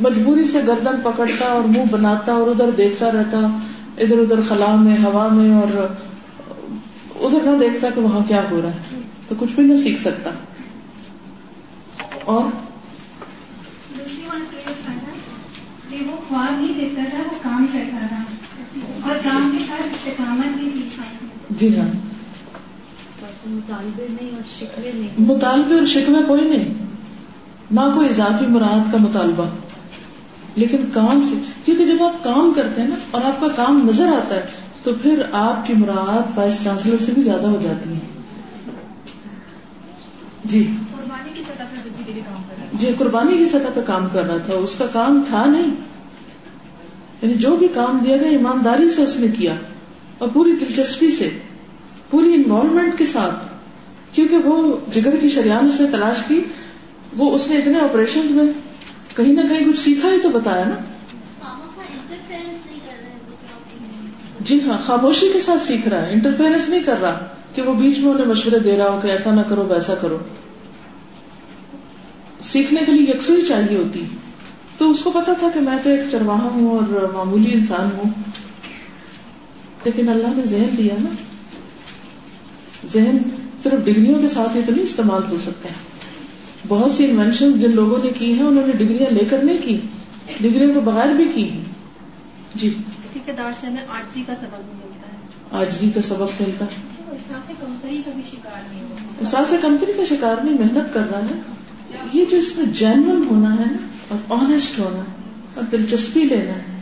[0.00, 3.58] مجبوری سے گردن پکڑتا اور منہ بناتا اور ادھر دیکھتا رہتا۔
[4.00, 5.86] ادھر ادھر خلا میں ہوا میں اور
[7.14, 10.30] ادھر نہ دیکھتا کہ وہاں کیا ہو رہا ہے۔ تو کچھ بھی نہ سیکھ سکتا۔
[12.24, 12.44] اور؟
[13.98, 14.54] دوسری بات
[15.90, 18.22] کہ وہ خواب نہیں دیکھتا تھا وہ کام کرتا تھا۔
[19.08, 20.88] اور کام کے ساتھ استقامت بھی تھی۔
[21.50, 21.88] جی ہاں۔
[23.46, 26.74] مطالبے نہیں اور شکوے نہیں۔ مطالبے اور شکوے کوئی نہیں۔
[27.70, 29.44] نہ کوئی اضافی مراد کا مطالبہ۔
[30.58, 34.06] لیکن کام سے کیونکہ جب آپ کام کرتے ہیں نا اور آپ کا کام نظر
[34.06, 34.46] آتا ہے
[34.82, 37.98] تو پھر آپ کی مراد وائس چانسلر سے بھی زیادہ ہو جاتی ہے
[40.44, 40.66] جی۔
[40.96, 44.22] قربانی کی سطح پر بیسیکلی کام کر رہا جی قربانی کی سطح پہ کام کر
[44.24, 45.74] رہا تھا۔ اس کا کام تھا نہیں۔
[47.22, 49.54] یعنی جو بھی کام دیا گیا ایمانداری سے اس نے کیا۔
[50.18, 51.30] اور پوری دلچسپی سے
[52.10, 53.34] پوری انوالومنٹ کے ساتھ۔
[54.12, 56.40] کیونکہ وہ جگر کی شریان اس نے تلاش کی
[57.16, 58.67] وہ اس نے اتنے آپریشن میں
[59.18, 60.74] کہیں نہ کہیں کچھ سیکھا ہی تو بتایا نا۔
[64.40, 67.98] جی ہاں خاموشی کے ساتھ سیکھ رہا ہے انٹرفیئرنس نہیں کر رہا کہ وہ بیچ
[67.98, 70.18] میں انہیں مشورے دے رہا ہو کہ ایسا نہ کرو، ویسا کرو۔
[72.40, 74.06] سیکھنے کے لیے یکسوئی چاہیے ہوتی۔
[74.78, 78.10] تو اس کو پتا تھا کہ میں تو ایک چرواہا ہوں اور معمولی انسان ہوں۔
[79.84, 81.10] لیکن اللہ نے ذہن دیا نا۔
[82.92, 83.18] ذہن
[83.62, 85.87] صرف ڈگریوں کے ساتھ ہی تو نہیں استعمال ہو سکتا۔ ہے
[86.68, 89.80] بہت سی انوینشن جن لوگوں نے کی ہیں انہوں نے ڈگریاں لے کر نہیں کی
[90.40, 91.62] ڈگریوں کے بغیر بھی کی
[92.54, 92.74] جی۔
[93.12, 93.86] ٹھیکار سے ہمیں
[94.26, 95.16] کا سبق ملتا ہے۔
[95.50, 96.88] آجزی کا سبق ملتا ہے۔
[97.60, 101.40] کمپنی کا شکار نہیں ہوتا احساس کمپنی کا شکار نہیں محنت کر رہا ہے
[102.12, 103.74] یہ جو اس میں جینون ہونا ہے
[104.08, 106.80] اور آنےسٹ ہونا ہے اور دلچسپی لینا ہے۔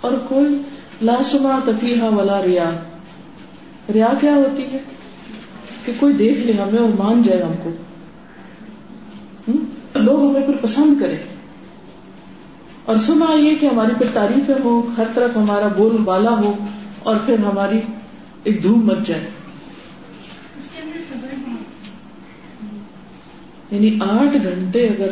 [0.00, 0.62] اور کوئی
[1.02, 2.70] لاسما تفیحہ ولا ریا۔
[3.94, 4.78] ریا کیا ہوتی ہے؟
[5.84, 7.70] کہ کوئی دیکھ لے ہمیں اور مان جائے ہم کو۔
[9.94, 11.16] لوگ ہمیں پھر پسند کرے
[12.84, 16.54] اور سنا یہ کہ ہماری پھر تعریفیں ہو ہر طرف ہمارا بول بالا ہو
[17.02, 17.80] اور پھر ہماری
[18.44, 19.26] ایک دھوم مچ جائے۔
[23.70, 25.08] یعنی آٹھ گھنٹے اگر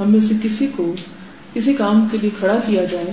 [0.00, 0.94] ہم میں سے کسی کو
[1.52, 3.12] کسی کام کے لیے کھڑا کیا جائے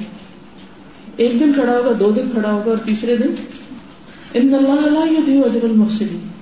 [1.17, 3.33] ایک دن کھڑا ہوگا دو دن کھڑا ہوگا اور تیسرے دن؟
[4.33, 6.36] ان اللہ اللہ اجر المحسنین۔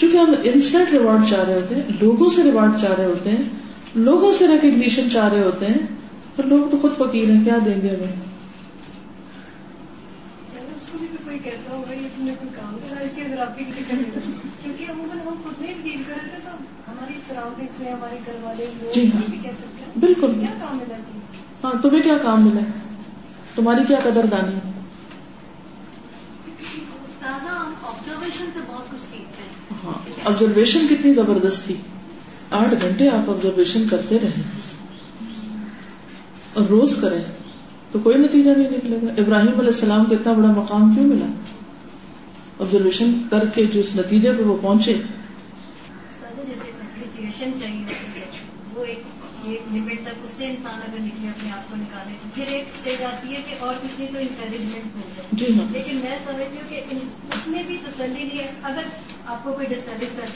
[0.00, 3.42] چونکہ ہم انسٹنٹ ریوارڈ چاہ رہے ہوتے ہیں لوگوں سے ریوارڈ چاہ رہے ہوتے ہیں
[3.94, 5.80] لوگوں سے ریکگنیشن چاہ رہے ہوتے ہیں
[6.36, 8.12] اور لوگ تو خود فقیر ہیں کیا دیں گے ہمیں؟
[18.92, 19.20] جی ہاں۔
[19.96, 20.32] بالکل۔
[21.64, 22.60] ہاں تمہیں کیا کام ملا؟
[23.54, 24.58] تمہاری کیا قدر دانی
[29.70, 31.74] ہاں۔ آبزرویشن کتنی زبردست تھی۔
[32.50, 34.42] آٹھ گھنٹے آپ آبزرویشن کرتے رہے۔
[36.54, 37.24] اور روز کریں
[37.92, 41.26] تو کوئی نتیجہ نہیں نکلے گا۔ ابراہیم علیہ السلام کو اتنا بڑا مقام کیوں ملا؟
[42.60, 44.96] آبزرویشن کر کے جو اس نتیجے پہ وہ پہنچے۔
[48.74, 49.02] وہ ایک
[49.48, 53.28] لمٹ تک اس سے انسان اگر نکلے اپنے آپ کو نکالے پھر ایک اسٹیج آتی
[53.34, 56.68] ہے کہ اور کچھ نہیں تو انکریجمنٹ ہو جائے۔ جی ہاں۔ لیکن میں سمجھتی ہوں
[56.68, 56.80] کہ
[57.32, 58.82] اس میں بھی تسلی نہیں ہے۔ اگر
[59.26, 60.26] آپ کو کوئی ڈسکریج کر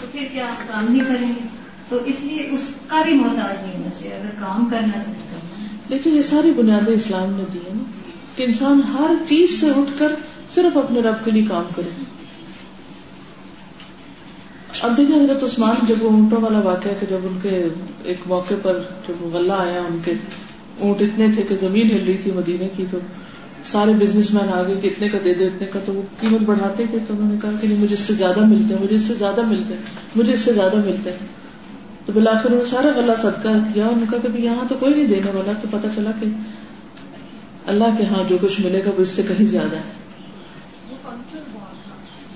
[0.00, 1.48] تو پھر کیا کام نہیں کریں گے؟
[1.88, 5.12] تو اس لیے اس کا بھی محتاج نہیں ہونا چاہیے۔ اگر کام کرنا ہے
[5.88, 7.82] لیکن یہ ساری بنیادیں اسلام نے دی ہے نا
[8.36, 10.14] کہ انسان ہر چیز سے اٹھ کر
[10.54, 12.13] صرف اپنے رب کے لیے کام کرے۔
[14.84, 17.68] اب دیکھیں حضرت عثمان جب وہ اونٹوں والا واقعہ کہ جب ان کے
[18.04, 20.12] ایک موقع پر جب غلہ آیا ان کے
[20.78, 22.98] اونٹ اتنے تھے کہ زمین ہل رہی تھی مدینے کی تو
[23.64, 26.84] سارے بزنس مین آگے کہ اتنے کا دے دو اتنے کا تو وہ قیمت بڑھاتے
[26.90, 29.02] تھے تو انہوں نے کہا کہ نہیں مجھے اس سے زیادہ ملتے ہیں مجھے اس
[29.02, 29.80] سے زیادہ ملتے ہیں
[30.16, 31.26] مجھے اس سے زیادہ ملتے ہیں۔
[32.06, 34.94] تو بلاخر انہوں نے سارا غلہ صدقہ کیا انہوں نے کہا کہ یہاں تو کوئی
[34.94, 36.26] نہیں دینے والا تو پتا چلا کہ
[37.66, 39.92] اللہ کے ہاں جو کچھ ملے گا وہ اس سے کہیں زیادہ ہے۔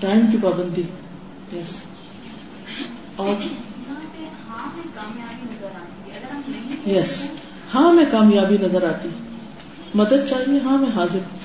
[0.00, 0.82] ٹائم کی پابندی۔
[1.52, 1.87] یس
[3.18, 3.42] اور
[6.88, 7.22] یس
[7.74, 9.08] ہاں میں کامیابی نظر آتی
[9.94, 11.38] مدد چاہیے ہاں میں حاضر ہوں۔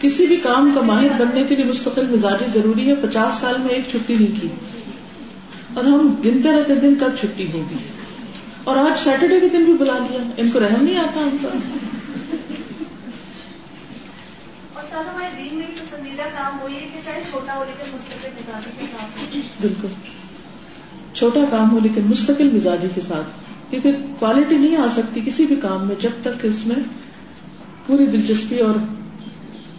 [0.00, 3.68] کسی بھی کام کا ماہر بننے کے لیے مستقل مزاجی ضروری ہے۔ پچاس سال میں
[3.68, 4.48] ایک چھٹی نہیں کی۔
[5.74, 7.76] اور ہم گنتے رہتے دن کب چھٹی ہوگی۔
[8.64, 11.48] اور آج سیٹرڈے کے دن بھی بلا لیا۔ ان کو رحم نہیں آتا ہم کا
[15.00, 18.70] ہمارے دین میں بھی پسندیدہ کام وہی ہے کہ چاہے چھوٹا ہو لیکن مستقل مزاجی
[18.78, 19.88] کے ساتھ بالکل۔
[21.14, 23.26] چھوٹا کام ہو لیکن مستقل مزاجی کے ساتھ۔
[23.70, 26.76] کیونکہ کوالٹی نہیں آ سکتی کسی بھی کام میں جب تک اس میں
[27.86, 28.74] پوری دلچسپی اور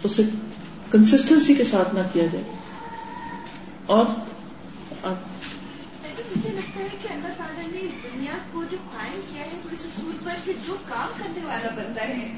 [0.02, 0.22] اسے
[0.90, 2.44] کنسٹینسی کے ساتھ نہ کیا جائے۔
[3.86, 4.04] اور
[6.36, 10.16] مجھے لگتا ہے کہ اللہ تعالیٰ نے دنیا کو جو قائم کیا ہے اس اصول
[10.24, 12.28] پر کہ جو کام کرنے والا بندہ ہے۔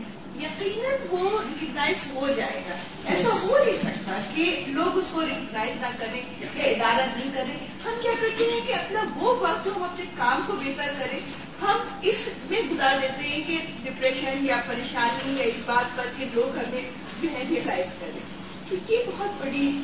[0.40, 2.74] یقیناً وہ ریکگنائز ہو جائے گا۔
[3.06, 6.22] ایسا ہو نہیں سکتا کہ لوگ اس کو ریکگنائز نہ کریں
[6.54, 10.40] یا ادارہ نہیں کریں۔ ہم کیا کرتے ہیں کہ اپنا وہ وقت ہم اپنے کام
[10.46, 11.20] کو بہتر کریں۔
[11.62, 16.24] ہم اس میں گزار دیتے ہیں کہ ڈپریشن یا پریشانی یا اس بات پر کہ
[16.34, 16.90] لوگ ہمیں
[17.22, 19.82] جو ہے ریئلائز کریں۔ تو یہ بہت بڑی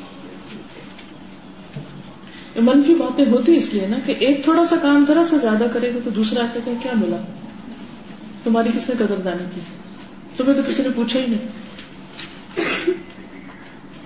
[2.55, 5.93] منفی باتیں ہوتی اس لیے نا کہ ایک تھوڑا سا کام ذرا سا زیادہ کرے
[5.93, 7.17] گا تو دوسرا کہتے ہیں کیا ملا؟
[8.43, 9.61] تمہاری کس نے قدردانی کی؟
[10.37, 11.47] تمہیں تو کسی نے پوچھا ہی نہیں۔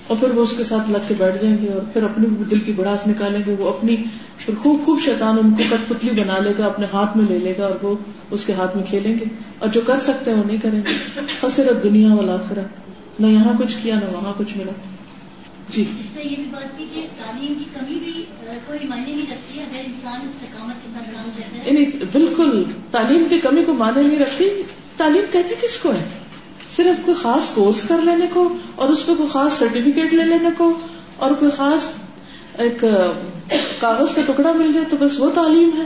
[0.08, 2.60] اور پھر وہ اس کے ساتھ لگ کے بیٹھ جائیں گے اور پھر اپنی دل
[2.60, 3.96] کی بڑاس نکالیں گے وہ اپنی
[4.38, 7.40] پھر خوب خوب شیطان ان کو کٹ پتلی بنا لے گا اپنے ہاتھ میں لے
[7.40, 7.96] لے گا اور وہ
[8.32, 9.26] اس کے ہاتھ میں کھیلیں گے۔
[9.60, 12.62] اور جو کر سکتے ہیں وہ نہیں کریں گے۔ حسرت دنیا والا آخرا
[13.20, 14.72] نہ یہاں کچھ کیا نہ وہاں کچھ ملا۔
[15.70, 18.26] جی۔ اس نے یہ بھی بات کی کہ تعلیم کی کمی بھی
[18.66, 23.40] کوئی معنی نہیں رکھتی اگر انسان استقامت کے ساتھ کام کرتا ہے۔ بالکل۔ تعلیم کی
[23.40, 24.46] کمی کو معنی نہیں رکھتی۔
[25.00, 26.04] تعلیم کہتے کس کو ہے؟
[26.76, 30.50] صرف کوئی خاص کورس کر لینے کو اور اس پہ کوئی خاص سرٹیفکیٹ لے لینے
[30.58, 30.74] کو
[31.16, 31.92] اور کوئی خاص
[32.58, 32.84] ایک
[33.80, 35.86] کاغذ کا ٹکڑا مل جائے تو بس وہ تعلیم ہے۔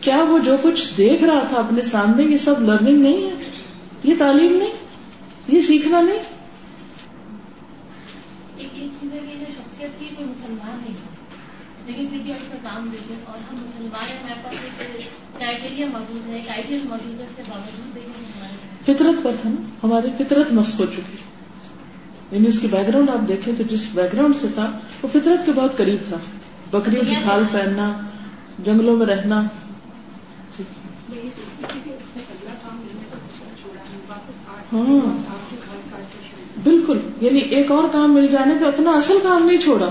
[0.00, 3.34] کیا وہ جو کچھ دیکھ رہا تھا اپنے سامنے یہ سب لرننگ نہیں ہے؟
[4.04, 4.72] یہ تعلیم نہیں؟
[5.48, 6.18] یہ سیکھنا نہیں؟
[9.56, 10.94] شخصیت کی کوئی مسلمان نہیں
[11.88, 15.86] لیکن پھر بھی اس کا کام دیکھیں اور ہم مسلمان ہیں ہمارے پاس ایک کرائٹیریا
[15.86, 18.18] موجود ہے ایک آئیڈیل موجود ہے اس کے باوجود دیکھیں
[18.82, 21.16] فطرت پر تھا نا، ہماری فطرت مست ہو چکی۔
[22.30, 25.46] یعنی اس کی بیک گراؤنڈ آپ دیکھیں تو جس بیک گراؤنڈ سے تھا، وہ فطرت
[25.46, 26.16] کے بہت قریب تھا۔
[26.70, 28.00] بکریوں کی کھال پہننا،
[28.58, 29.42] جنگلوں میں رہنا۔
[30.58, 30.64] جی۔
[34.72, 35.18] ہاں۔
[36.64, 39.88] بالکل۔ یعنی ایک اور کام مل جانے پہ اپنا اصل کام نہیں چھوڑا۔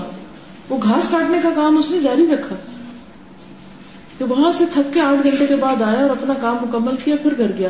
[0.68, 2.56] وہ گھاس کاٹنے کا کام اس نے جاری رکھا۔
[4.18, 7.16] کہ وہاں سے تھک کے آٹھ گھنٹے کے بعد آیا اور اپنا کام مکمل کیا،
[7.22, 7.68] پھر گھر گیا۔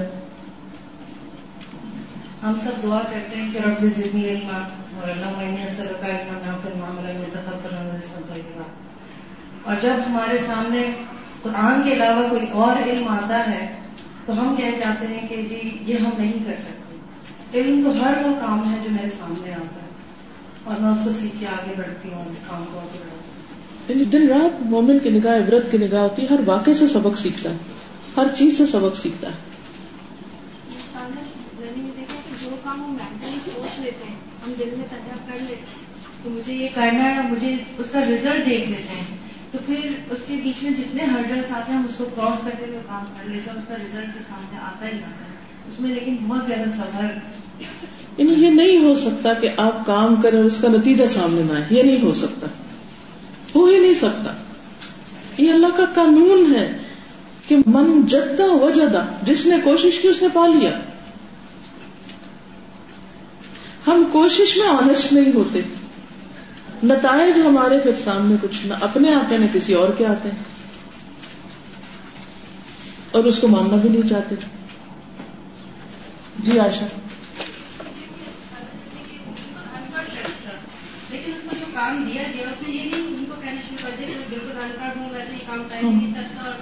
[2.43, 4.59] ہم سب دعا کرتے ہیں کہ رب زدنی علما
[5.01, 5.39] اور اللہ
[9.65, 10.91] اور جب ہمارے سامنے
[11.43, 13.77] قرآن کے علاوہ کوئی اور علم آتا ہے،
[14.27, 16.97] تو ہم کہہ جاتے ہیں کہ جی یہ ہم نہیں کر سکتے۔
[17.61, 19.78] علم تو ہر وہ کام ہے جو میرے سامنے آتا ہے۔
[20.69, 23.39] اور میں اس کو سیکھ کے آگے بڑھتی ہوں اس کام کو آگے بڑھتی ہوں
[23.89, 27.19] یعنی دن رات مومن کی نگاہ عبرت کی نگاہ ہوتی ہے ہر واقعے سے سبق
[27.19, 27.57] سیکھتا ہے
[28.17, 29.35] ہر چیز سے سبق سیکھتا ہے۔
[32.43, 35.87] جو کام ہم مینٹلی سوچ لیتے ہیں ہم دل میں تجربہ کر لیتے ہیں
[36.23, 39.17] تو مجھے یہ کرنا ہے مجھے اس کا ریزلٹ دیکھ لیتے ہیں۔
[39.53, 42.67] تو پھر اس کے بیچ میں جتنے ہرڈلس آتے ہیں ہم اس کو کراس کرتے
[42.67, 45.38] ہوئے کام کر لیتے ہیں اس کا ریزلٹ کے سامنے آتا ہی آتا ہے
[45.69, 47.07] اس میں لیکن بہت زیادہ سفر۔
[48.19, 51.65] یعنی یہ نہیں ہو سکتا کہ آپ کام کریں اس کا نتیجہ سامنے نہ آئے،
[51.71, 52.47] یہ نہیں ہو سکتا۔
[53.55, 54.33] ہو ہی نہیں سکتا۔
[55.39, 56.79] یہ اللہ کا قانون ہے
[57.49, 60.71] کہ من جدا وجدا جس نے کوشش کی اس نے پا لیا۔
[63.87, 65.61] ہم کوشش میں آنےسٹ نہیں ہوتے۔
[66.85, 70.39] نتائج ہمارے پھر سامنے کچھ نہ، اپنے آتے نہ کسی اور کے آتے ہیں۔
[73.11, 74.35] اور اس کو ماننا بھی نہیں چاہتے۔
[76.39, 76.87] جی آشا
[81.11, 83.83] لیکن اس کو جو کام دیا گیا اس نے یہ نہیں ان کو کہنا شروع
[83.83, 86.53] کر دیا کہ بالکل ان پڑھ ہوں میں تو یہ کام کر نہیں سکتا۔ اور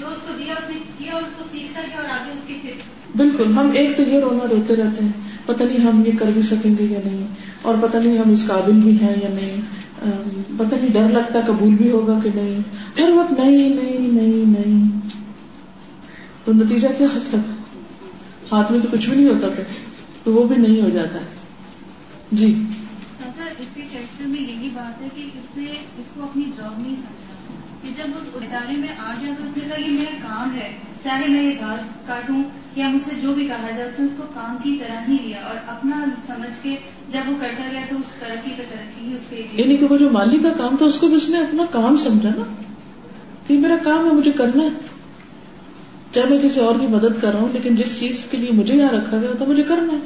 [0.00, 2.54] جو اس کو دیا اس نے کیا اس کو سیکھتا گیا اور آگے اس کی
[2.62, 2.72] پھر
[3.16, 5.12] بالکل ہم ایک تو یہ رونا روتے رہتے ہیں۔
[5.46, 7.26] پتہ نہیں ہم یہ کر بھی سکیں گے یا نہیں۔
[7.62, 9.60] اور پتہ نہیں ہم اس قابل بھی ہیں یا نہیں۔
[10.58, 12.60] پتہ نہیں ڈر لگتا قبول بھی ہوگا کہ نہیں۔
[13.00, 15.00] ہر وقت نہیں نہیں نہیں نہیں۔
[16.44, 17.36] تو نتیجہ کیا ہوتا
[18.52, 19.64] ہاتھ میں تو کچھ بھی نہیں ہوتا پھر
[20.24, 21.18] تو وہ بھی نہیں ہو جاتا۔
[22.32, 22.62] جی۔
[23.58, 25.64] اسی فیکٹر میں یہی بات ہے کہ اس نے
[25.98, 27.30] اس کو اپنی جاب نہیں سمجھا۔
[27.82, 30.78] کہ جب اس ادارے میں آ گیا تو اس نے کہا یہ میرا کام ہے
[31.04, 32.42] چاہے میں یہ گھاس کاٹوں
[32.76, 35.16] یا مجھ سے جو بھی کہا جائے اس نے اس کو کام کی طرح ہی
[35.22, 36.76] لیا اور اپنا سمجھ کے
[37.12, 39.98] جب وہ کرتا گیا تو اس ترقی پہ ترقی ہی اس کے یعنی کہ وہ
[39.98, 42.42] جو مالی کا کام تھا اس کو بھی اس نے اپنا کام سمجھا نا۔
[43.46, 44.68] کہ میرا کام ہے مجھے کرنا ہے۔
[46.14, 48.76] چاہے میں کسی اور کی مدد کر رہا ہوں، لیکن جس چیز کے لیے مجھے
[48.76, 49.98] یہاں رکھا گیا تھا، مجھے کرنا ہے۔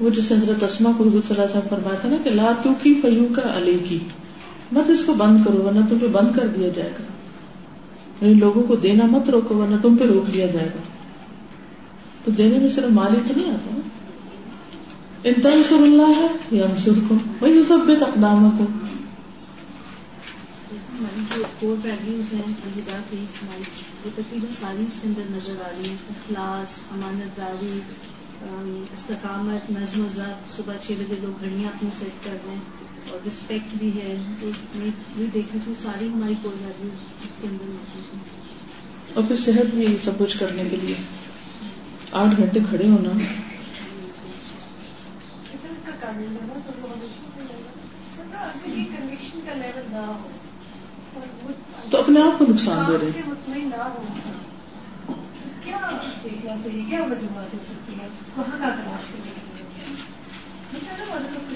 [0.00, 2.52] وہ جس حضرت اسما کو حضرت صلی اللہ علیہ وسلم فرمایا تھا نا کہ لا
[2.62, 3.98] تو کی فیو کا علی کی
[4.72, 7.02] مت اس کو بند کرو، ورنہ تم پہ بند کر دیا جائے گا۔
[8.20, 10.82] یعنی لوگوں کو دینا مت روکو، ورنہ تم پہ روک دیا جائے گا۔
[12.24, 13.80] تو دینے میں صرف مال ہی تو نہیں آتا
[15.24, 18.64] ان اللہ ہے یا انصر کو وہی سب بے تقدام کو
[21.02, 23.62] ہماری جو کور ویلیوز ہیں ہماری
[24.04, 27.80] وہ تقریباً ساری اس کے اندر نظر آ رہی ہیں۔ اخلاص امانت داری
[28.92, 32.56] استقامت نظم و ضبط صبح چھ بجے لوگ گھڑیاں اپنی سیٹ کر دیں
[33.10, 37.30] اور رسپیکٹ بھی ہے۔ تو میں یہ دیکھ رہی تھی ساری ہماری کور ویلیوز اس
[37.40, 38.20] کے اندر موجود ہیں۔
[39.14, 40.94] اور پھر صحت بھی سب کچھ کرنے کے لیے۔
[42.12, 43.10] آٹھ گھنٹے کھڑے ہونا۔
[48.62, 48.84] چاہیے
[49.44, 50.28] کیا وجوہات ہو
[57.68, 59.30] سکتی ہے؟ کہاں کا تلاش کرنے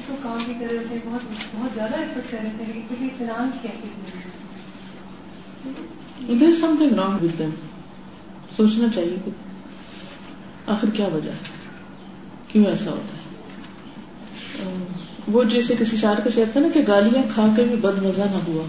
[0.09, 2.53] کو کام بھی کر رہے تھے بہت زیادہ ایفرٹ کر رہے
[8.57, 9.31] سوچنا چاہیے کہ
[10.66, 11.37] آخر کیا وجہ ہے؟
[12.49, 13.27] کیوں ایسا ہوتا ہے؟
[15.29, 18.23] وہ جیسے کسی شار کا شعر تھا نا کہ گالیاں کھا کے بھی بد مزہ
[18.23, 18.64] نہ ہوا۔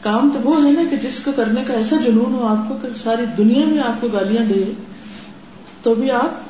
[0.00, 2.78] کام تو وہ ہے نا کہ جس کو کرنے کا ایسا جنون ہو، آپ کو
[2.82, 4.72] کہ ساری دنیا میں آپ کو گالیاں دے،
[5.82, 6.42] تو بھی آپ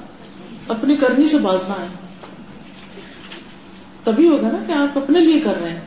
[0.68, 1.88] اپنی کرنی سے باز نہ آئے
[4.04, 5.80] تبھی ہوگا نا کہ آپ اپنے لیے کر رہے ہیں۔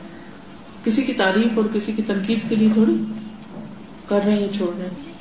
[0.84, 2.96] کسی کی تعریف اور کسی کی تنقید کے لیے تھوڑی
[4.08, 5.17] کر رہے ہیں، چھوڑ رہے ہیں۔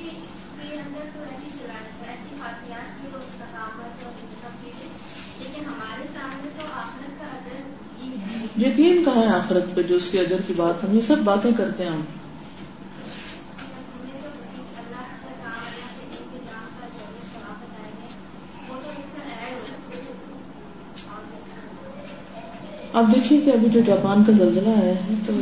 [8.57, 11.51] یقین کہاں ہے آخرت پہ جو اس کے اجر کی بات ہم یہ سب باتیں
[11.57, 12.01] کرتے ہیں ہم؟
[22.93, 25.33] آپ دیکھیے کہ ابھی جو جاپان کا زلزلہ آیا ہے تو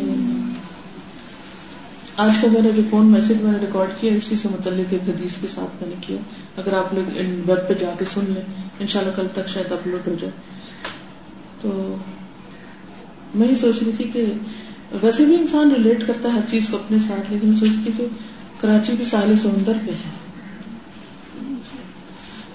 [2.18, 5.38] آج کا میرا جو فون میسج میں نے ریکارڈ کیا اسی سے متعلق ایک حدیث
[5.42, 6.18] کے ساتھ میں نے کیا۔
[6.58, 7.10] اگر آپ لوگ
[7.48, 8.42] ویب پہ جا کے سن لیں
[8.80, 10.32] ان شاء اللہ کل تک شاید اپلوڈ ہو جائے۔
[11.62, 11.96] تو
[13.34, 14.26] میں یہ سوچ رہی تھی کہ
[15.02, 18.08] ویسے بھی انسان ریلیٹ کرتا ہے ہر چیز کو اپنے ساتھ، لیکن سوچتی کہ
[18.62, 20.26] کراچی بھی ساحل سمندر پہ ہے۔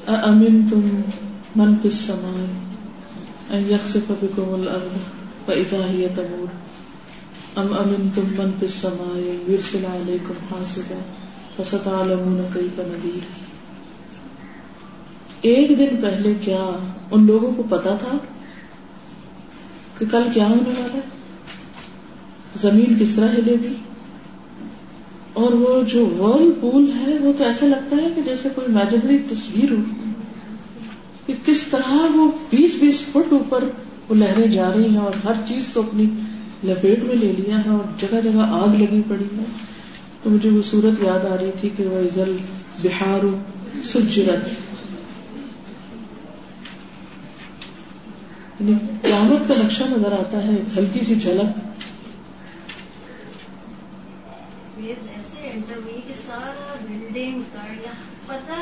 [0.06, 1.00] امین تم
[1.56, 4.96] من پس سمائے یکسف بکم الارض
[5.46, 6.70] فاذا هي تمور۔
[7.56, 10.98] ام امنتم من في السماء يرسل عليكم حاصبا
[11.56, 13.50] فستعلمون كيف نذير۔
[15.40, 16.70] ایک دن پہلے کیا
[17.10, 18.16] ان لوگوں کو پتا تھا
[20.00, 20.98] کہ کل کیا ہونے والا
[22.60, 23.74] زمین کس طرح ہلے گی؟
[25.32, 29.18] اور وہ جو ورل پول ہے، وہ تو ایسا لگتا ہے کہ جیسے کوئی امیجنری
[29.30, 30.10] تصویر ہو۔
[31.26, 33.64] کہ کس طرح وہ بیس بیس فٹ اوپر
[34.08, 36.04] وہ لہریں جا رہی ہیں اور ہر چیز کو اپنی
[36.64, 39.42] لپیٹ میں لے لیا ہے اور جگہ جگہ آگ لگی پڑی ہے۔
[40.22, 42.36] تو مجھے وہ صورت یاد آ رہی تھی کہ وہ ازل
[42.82, 43.20] بہار
[43.84, 44.69] سجرت۔
[48.60, 51.58] یعنی قیامت کا نقشہ نظر آتا ہے ہلکی سی جھلک۔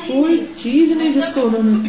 [0.07, 1.89] کوئی چیز نہیں جس کو انہوں نے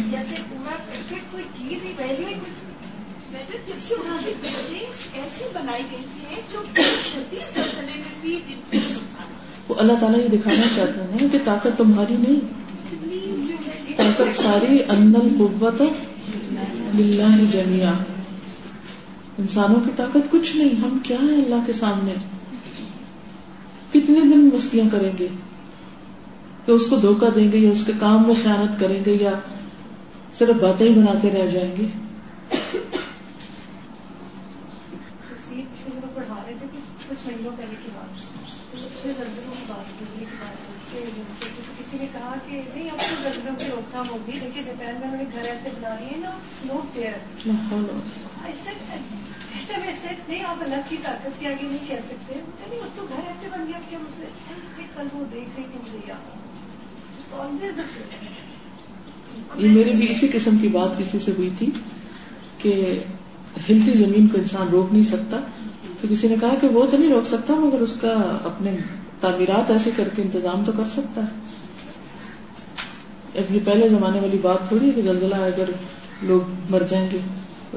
[9.68, 12.40] وہ اللہ تعالیٰ یہ دکھانا چاہتے ہیں کہ طاقت تمہاری نہیں۔
[13.96, 15.82] طاقت ساری اندل قوت
[16.94, 17.92] للہ جمیا
[19.38, 22.14] انسانوں کی طاقت کچھ نہیں، ہم کیا ہیں اللہ کے سامنے؟
[23.92, 25.28] کتنے دن مستیاں کریں گے؟
[26.66, 29.32] کہ اس کو دھوکہ دیں گے، یا اس کے کام میں خیانت کریں گے، یا
[30.34, 31.86] صرف باتیں ہی بناتے رہ جائیں گے؟
[37.10, 38.39] کچھ مہینوں پہلے کی بات۔
[38.72, 39.08] کسی
[41.92, 45.24] نے کہا کہ نہیں اب تو زلزلوں کی روک تھام ہوگی دیکھیے جاپان میں نے
[45.34, 46.30] گھر ایسے بنا لیے نا
[46.60, 47.12] سنو فیئر
[50.28, 53.48] نہیں آپ الگ کی طاقت کے آگے نہیں کہہ سکتے۔ نہیں اب تو گھر ایسے
[53.50, 56.38] بن گیا کہ مجھے کل وہ دیکھ رہی کہ مجھے یاد
[59.56, 61.66] یہ میری بھی اسی قسم کی بات کسی سے ہوئی تھی
[62.58, 62.98] کہ
[63.70, 65.40] ہلتی زمین کو انسان روک نہیں سکتا۔
[66.00, 68.76] تو کسی نے کہا کہ وہ تو نہیں روک سکتا، مگر اس کا اپنے
[69.20, 71.60] تعمیرات ایسے کر کے انتظام تو کر سکتا ہے۔
[73.34, 75.70] اب یہ پہلے زمانے والی بات تھوڑی ہے کہ زلزلہ اگر
[76.22, 77.18] لوگ مر جائیں گے،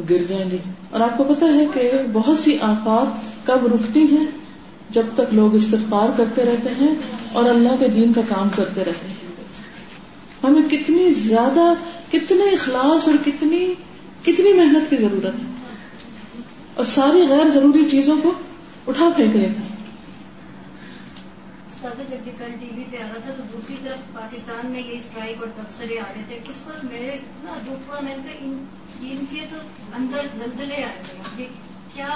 [0.10, 0.58] گر جائیں گے۔
[0.90, 3.08] اور آپ کو پتا ہے کہ بہت سی آفات
[3.48, 4.26] کب رکتی ہیں؟
[4.90, 6.96] جب تک لوگ استغفار کرتے رہتے ہیں
[7.32, 9.16] اور اللہ کے دین کا کام کرتے رہتے ہیں۔
[10.44, 11.74] ہمیں کتنی زیادہ،
[12.12, 13.74] کتنے اخلاص اور کتنی
[14.22, 15.63] کتنی محنت کی ضرورت ہے۔
[16.76, 18.32] اور ساری غیر ضروری چیزوں کو
[18.88, 19.72] اٹھا پھینکنے کا
[22.10, 24.98] جب یہ کل ٹی وی پہ آ رہا تھا تو دوسری طرف پاکستان میں یہ
[24.98, 29.40] اسٹرائک اور تبصرے آ رہے تھے۔ اس پر میرے اتنا دکھ ہوا میں ان کے
[29.52, 29.58] تو
[29.94, 31.46] اندر زلزلے آ رہے
[31.96, 32.08] کیا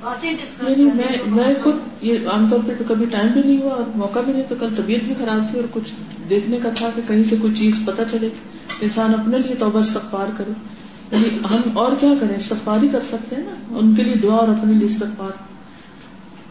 [0.00, 3.72] باتیں ڈسکس میں میں خود یہ عام طور پہ تو کبھی ٹائم بھی نہیں ہوا
[3.72, 5.94] اور موقع بھی نہیں تو کل طبیعت بھی خراب تھی اور کچھ
[6.30, 8.28] دیکھنے کا تھا کہ کہیں سے کوئی چیز پتہ چلے
[8.80, 10.52] انسان اپنے لیے توبہ استغفار کرے۔
[11.12, 14.36] یعنی ہم اور کیا کریں؟ استغفار ہی کر سکتے ہیں نا؟ ان کے لیے دعا
[14.36, 15.30] اور اپنے لیے استغفار۔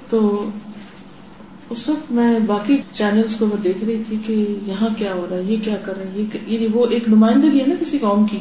[0.09, 0.49] تو
[1.69, 5.37] اس وقت میں باقی چینلز کو وہ دیکھ رہی تھی کہ یہاں کیا ہو رہا
[5.37, 8.39] ہے، یہ کیا کر رہے ہیں یعنی وہ ایک نمائندگی ہے نا کسی قوم کی۔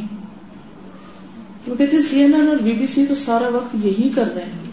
[1.67, 4.45] وہ کہتے سی این این اور بی بی سی تو سارا وقت یہی کر رہے
[4.45, 4.71] ہیں۔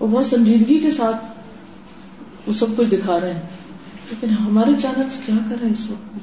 [0.00, 1.24] وہ بہت سنجیدگی کے ساتھ
[2.46, 3.42] وہ سب کچھ دکھا رہے ہیں۔
[4.10, 6.18] لیکن ہمارے چینلز کیا کر رہے ہیں اس وقت؟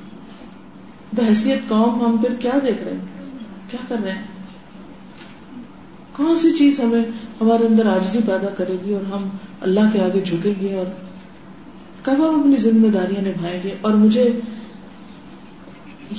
[1.14, 3.06] بحثیت قوم ہم پھر کیا دیکھ رہے ہیں؟
[3.68, 4.37] کیا کر رہے ہیں؟
[6.18, 7.04] کون سی چیز ہمیں
[7.42, 9.30] ہمارے اندر آجزی پیدا کرے گی اور ہم
[9.62, 10.86] اللہ کے آگے جھکیں گے اور
[12.02, 14.40] کب ہم اپنی ذمہ داریاں نبھائیں گے؟ اور مجھے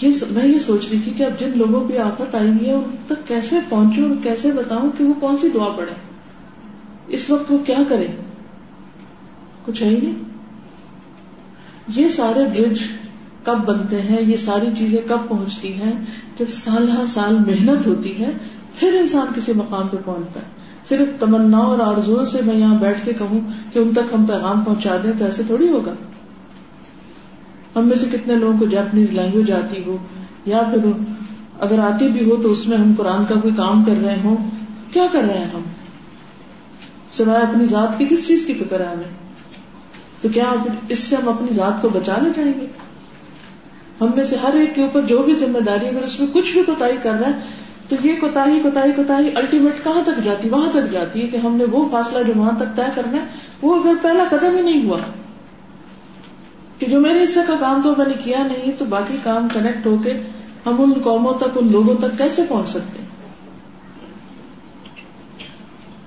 [0.03, 2.73] یہ میں یہ سوچ رہی تھی کہ اب جن لوگوں پہ آفت آئی ہوئی ہے
[2.73, 5.93] ان تک کیسے پہنچوں اور کیسے بتاؤں کہ وہ کون سی دعا پڑے
[7.09, 8.07] اس وقت وہ کیا کرے
[9.65, 10.15] کچھ ہے ہی نہیں۔
[11.89, 12.79] یہ سارے برج
[13.45, 15.93] کب بنتے ہیں؟ یہ ساری چیزیں کب پہنچتی ہیں؟
[16.39, 18.31] جب سال ہر سال محنت ہوتی ہے
[18.81, 20.47] پھر انسان کسی مقام پہ پہنچتا ہے۔
[20.89, 23.41] صرف تمنا اور آرزو سے میں یہاں بیٹھ کے کہوں
[23.73, 25.93] کہ ان تک ہم پیغام پہنچا دیں تو ایسے تھوڑی ہوگا۔
[27.77, 29.97] ہم میں سے کتنے لوگوں کو جاپنیز لینگویج آتی ہو
[30.47, 30.91] یا پھر
[31.61, 34.37] اگر آتی بھی ہو تو اس میں ہم قرآن کا کوئی کام کر رہے ہوں۔
[34.93, 35.61] کیا کر رہے ہیں ہم؟
[37.13, 39.19] سوائے اپنی ذات کی کس چیز کی فکر ہے ہمیں؟
[40.23, 40.45] تو کیا
[40.89, 42.67] اس سے ہم اپنی ذات کو بچانا چاہیں گے؟
[44.01, 46.53] ہم میں سے ہر ایک کے اوپر جو بھی ذمہ داری اگر اس میں کچھ
[46.53, 50.71] بھی کوتا کر رہا ہے تو یہ کوتا کوتا کوتا الٹیمیٹ کہاں تک جاتی؟ وہاں
[50.73, 53.27] تک جاتی ہے کہ ہم نے وہ فاصلہ جو وہاں تک طے کرنا ہے،
[53.63, 54.99] وہ اگر پہلا قدم ہی نہیں ہوا
[56.79, 59.87] کہ جو میرے حصے کا کام تو میں نے کیا، نہیں تو باقی کام کنیکٹ
[59.87, 60.13] ہو کے
[60.67, 63.03] ہم ان قوموں تک، ان لوگوں تک کیسے پہنچ سکتے؟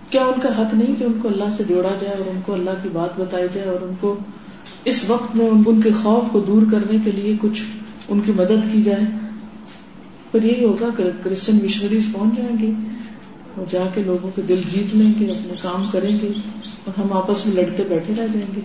[0.09, 2.53] کیا ان کا حق نہیں کہ ان کو اللہ سے جوڑا جائے اور ان کو
[2.53, 4.15] اللہ کی بات بتائی جائے اور ان کو
[4.85, 7.61] اس وقت میں ان کے خوف کو دور کرنے کے لیے کچھ
[8.09, 9.05] ان کی مدد کی جائے؟
[10.31, 12.71] پھر یہی ہوگا کہ کرسچن مشنریز پہنچ جائیں گے
[13.55, 16.31] اور جا کے لوگوں کے دل جیت لیں گے اپنے کام کریں گے
[16.85, 18.61] اور ہم آپس میں لڑتے بیٹھے رہ جائیں گے۔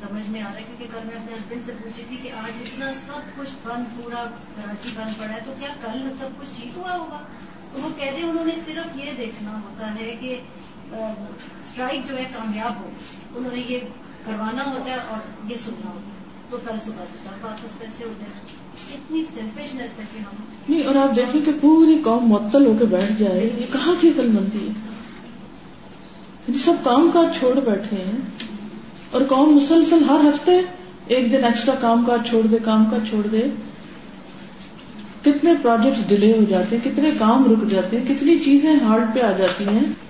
[0.00, 2.52] سمجھ میں آ رہا ہے کیونکہ کل میں اپنے ہسبینڈ سے پوچھی تھی کہ آج
[2.60, 4.24] اتنا سب کچھ بند پورا
[4.56, 7.18] کراچی بند پڑا ہے تو کیا کل سب کچھ ٹھیک ہوا ہوگا؟
[7.72, 10.40] تو وہ کہہ رہے انہوں نے صرف یہ دیکھنا ہوتا ہے کہ
[10.92, 12.90] اسٹرائک جو ہے کامیاب ہو۔
[13.34, 13.78] انہوں نے یہ
[14.26, 18.12] کروانا ہوتا ہے اور یہ سننا ہوتا ہے۔ تو کل صبح سے واپس کیسے ہو
[18.20, 18.60] جائے
[18.94, 19.24] اتنی
[19.98, 23.44] ہے کہ ہم۔ نہیں، اور آپ دیکھیں کہ پوری قوم معطل ہو کے بیٹھ جائے،
[23.44, 24.72] یہ کہاں کی عقل مندی ہے؟
[26.48, 28.20] یعنی سب کام کاج چھوڑ بیٹھے ہیں۔
[29.10, 30.60] اور قوم مسلسل ہر ہفتے
[31.06, 33.42] ایک دن ایکسٹرا کام کاج چھوڑ دے، کام کاج چھوڑ دے۔
[35.24, 39.20] کتنے پروجیکٹ ڈیلے ہو جاتے ہیں، کتنے کام رک جاتے ہیں، کتنی چیزیں ہارڈ پہ
[39.20, 40.09] آ جاتی ہیں۔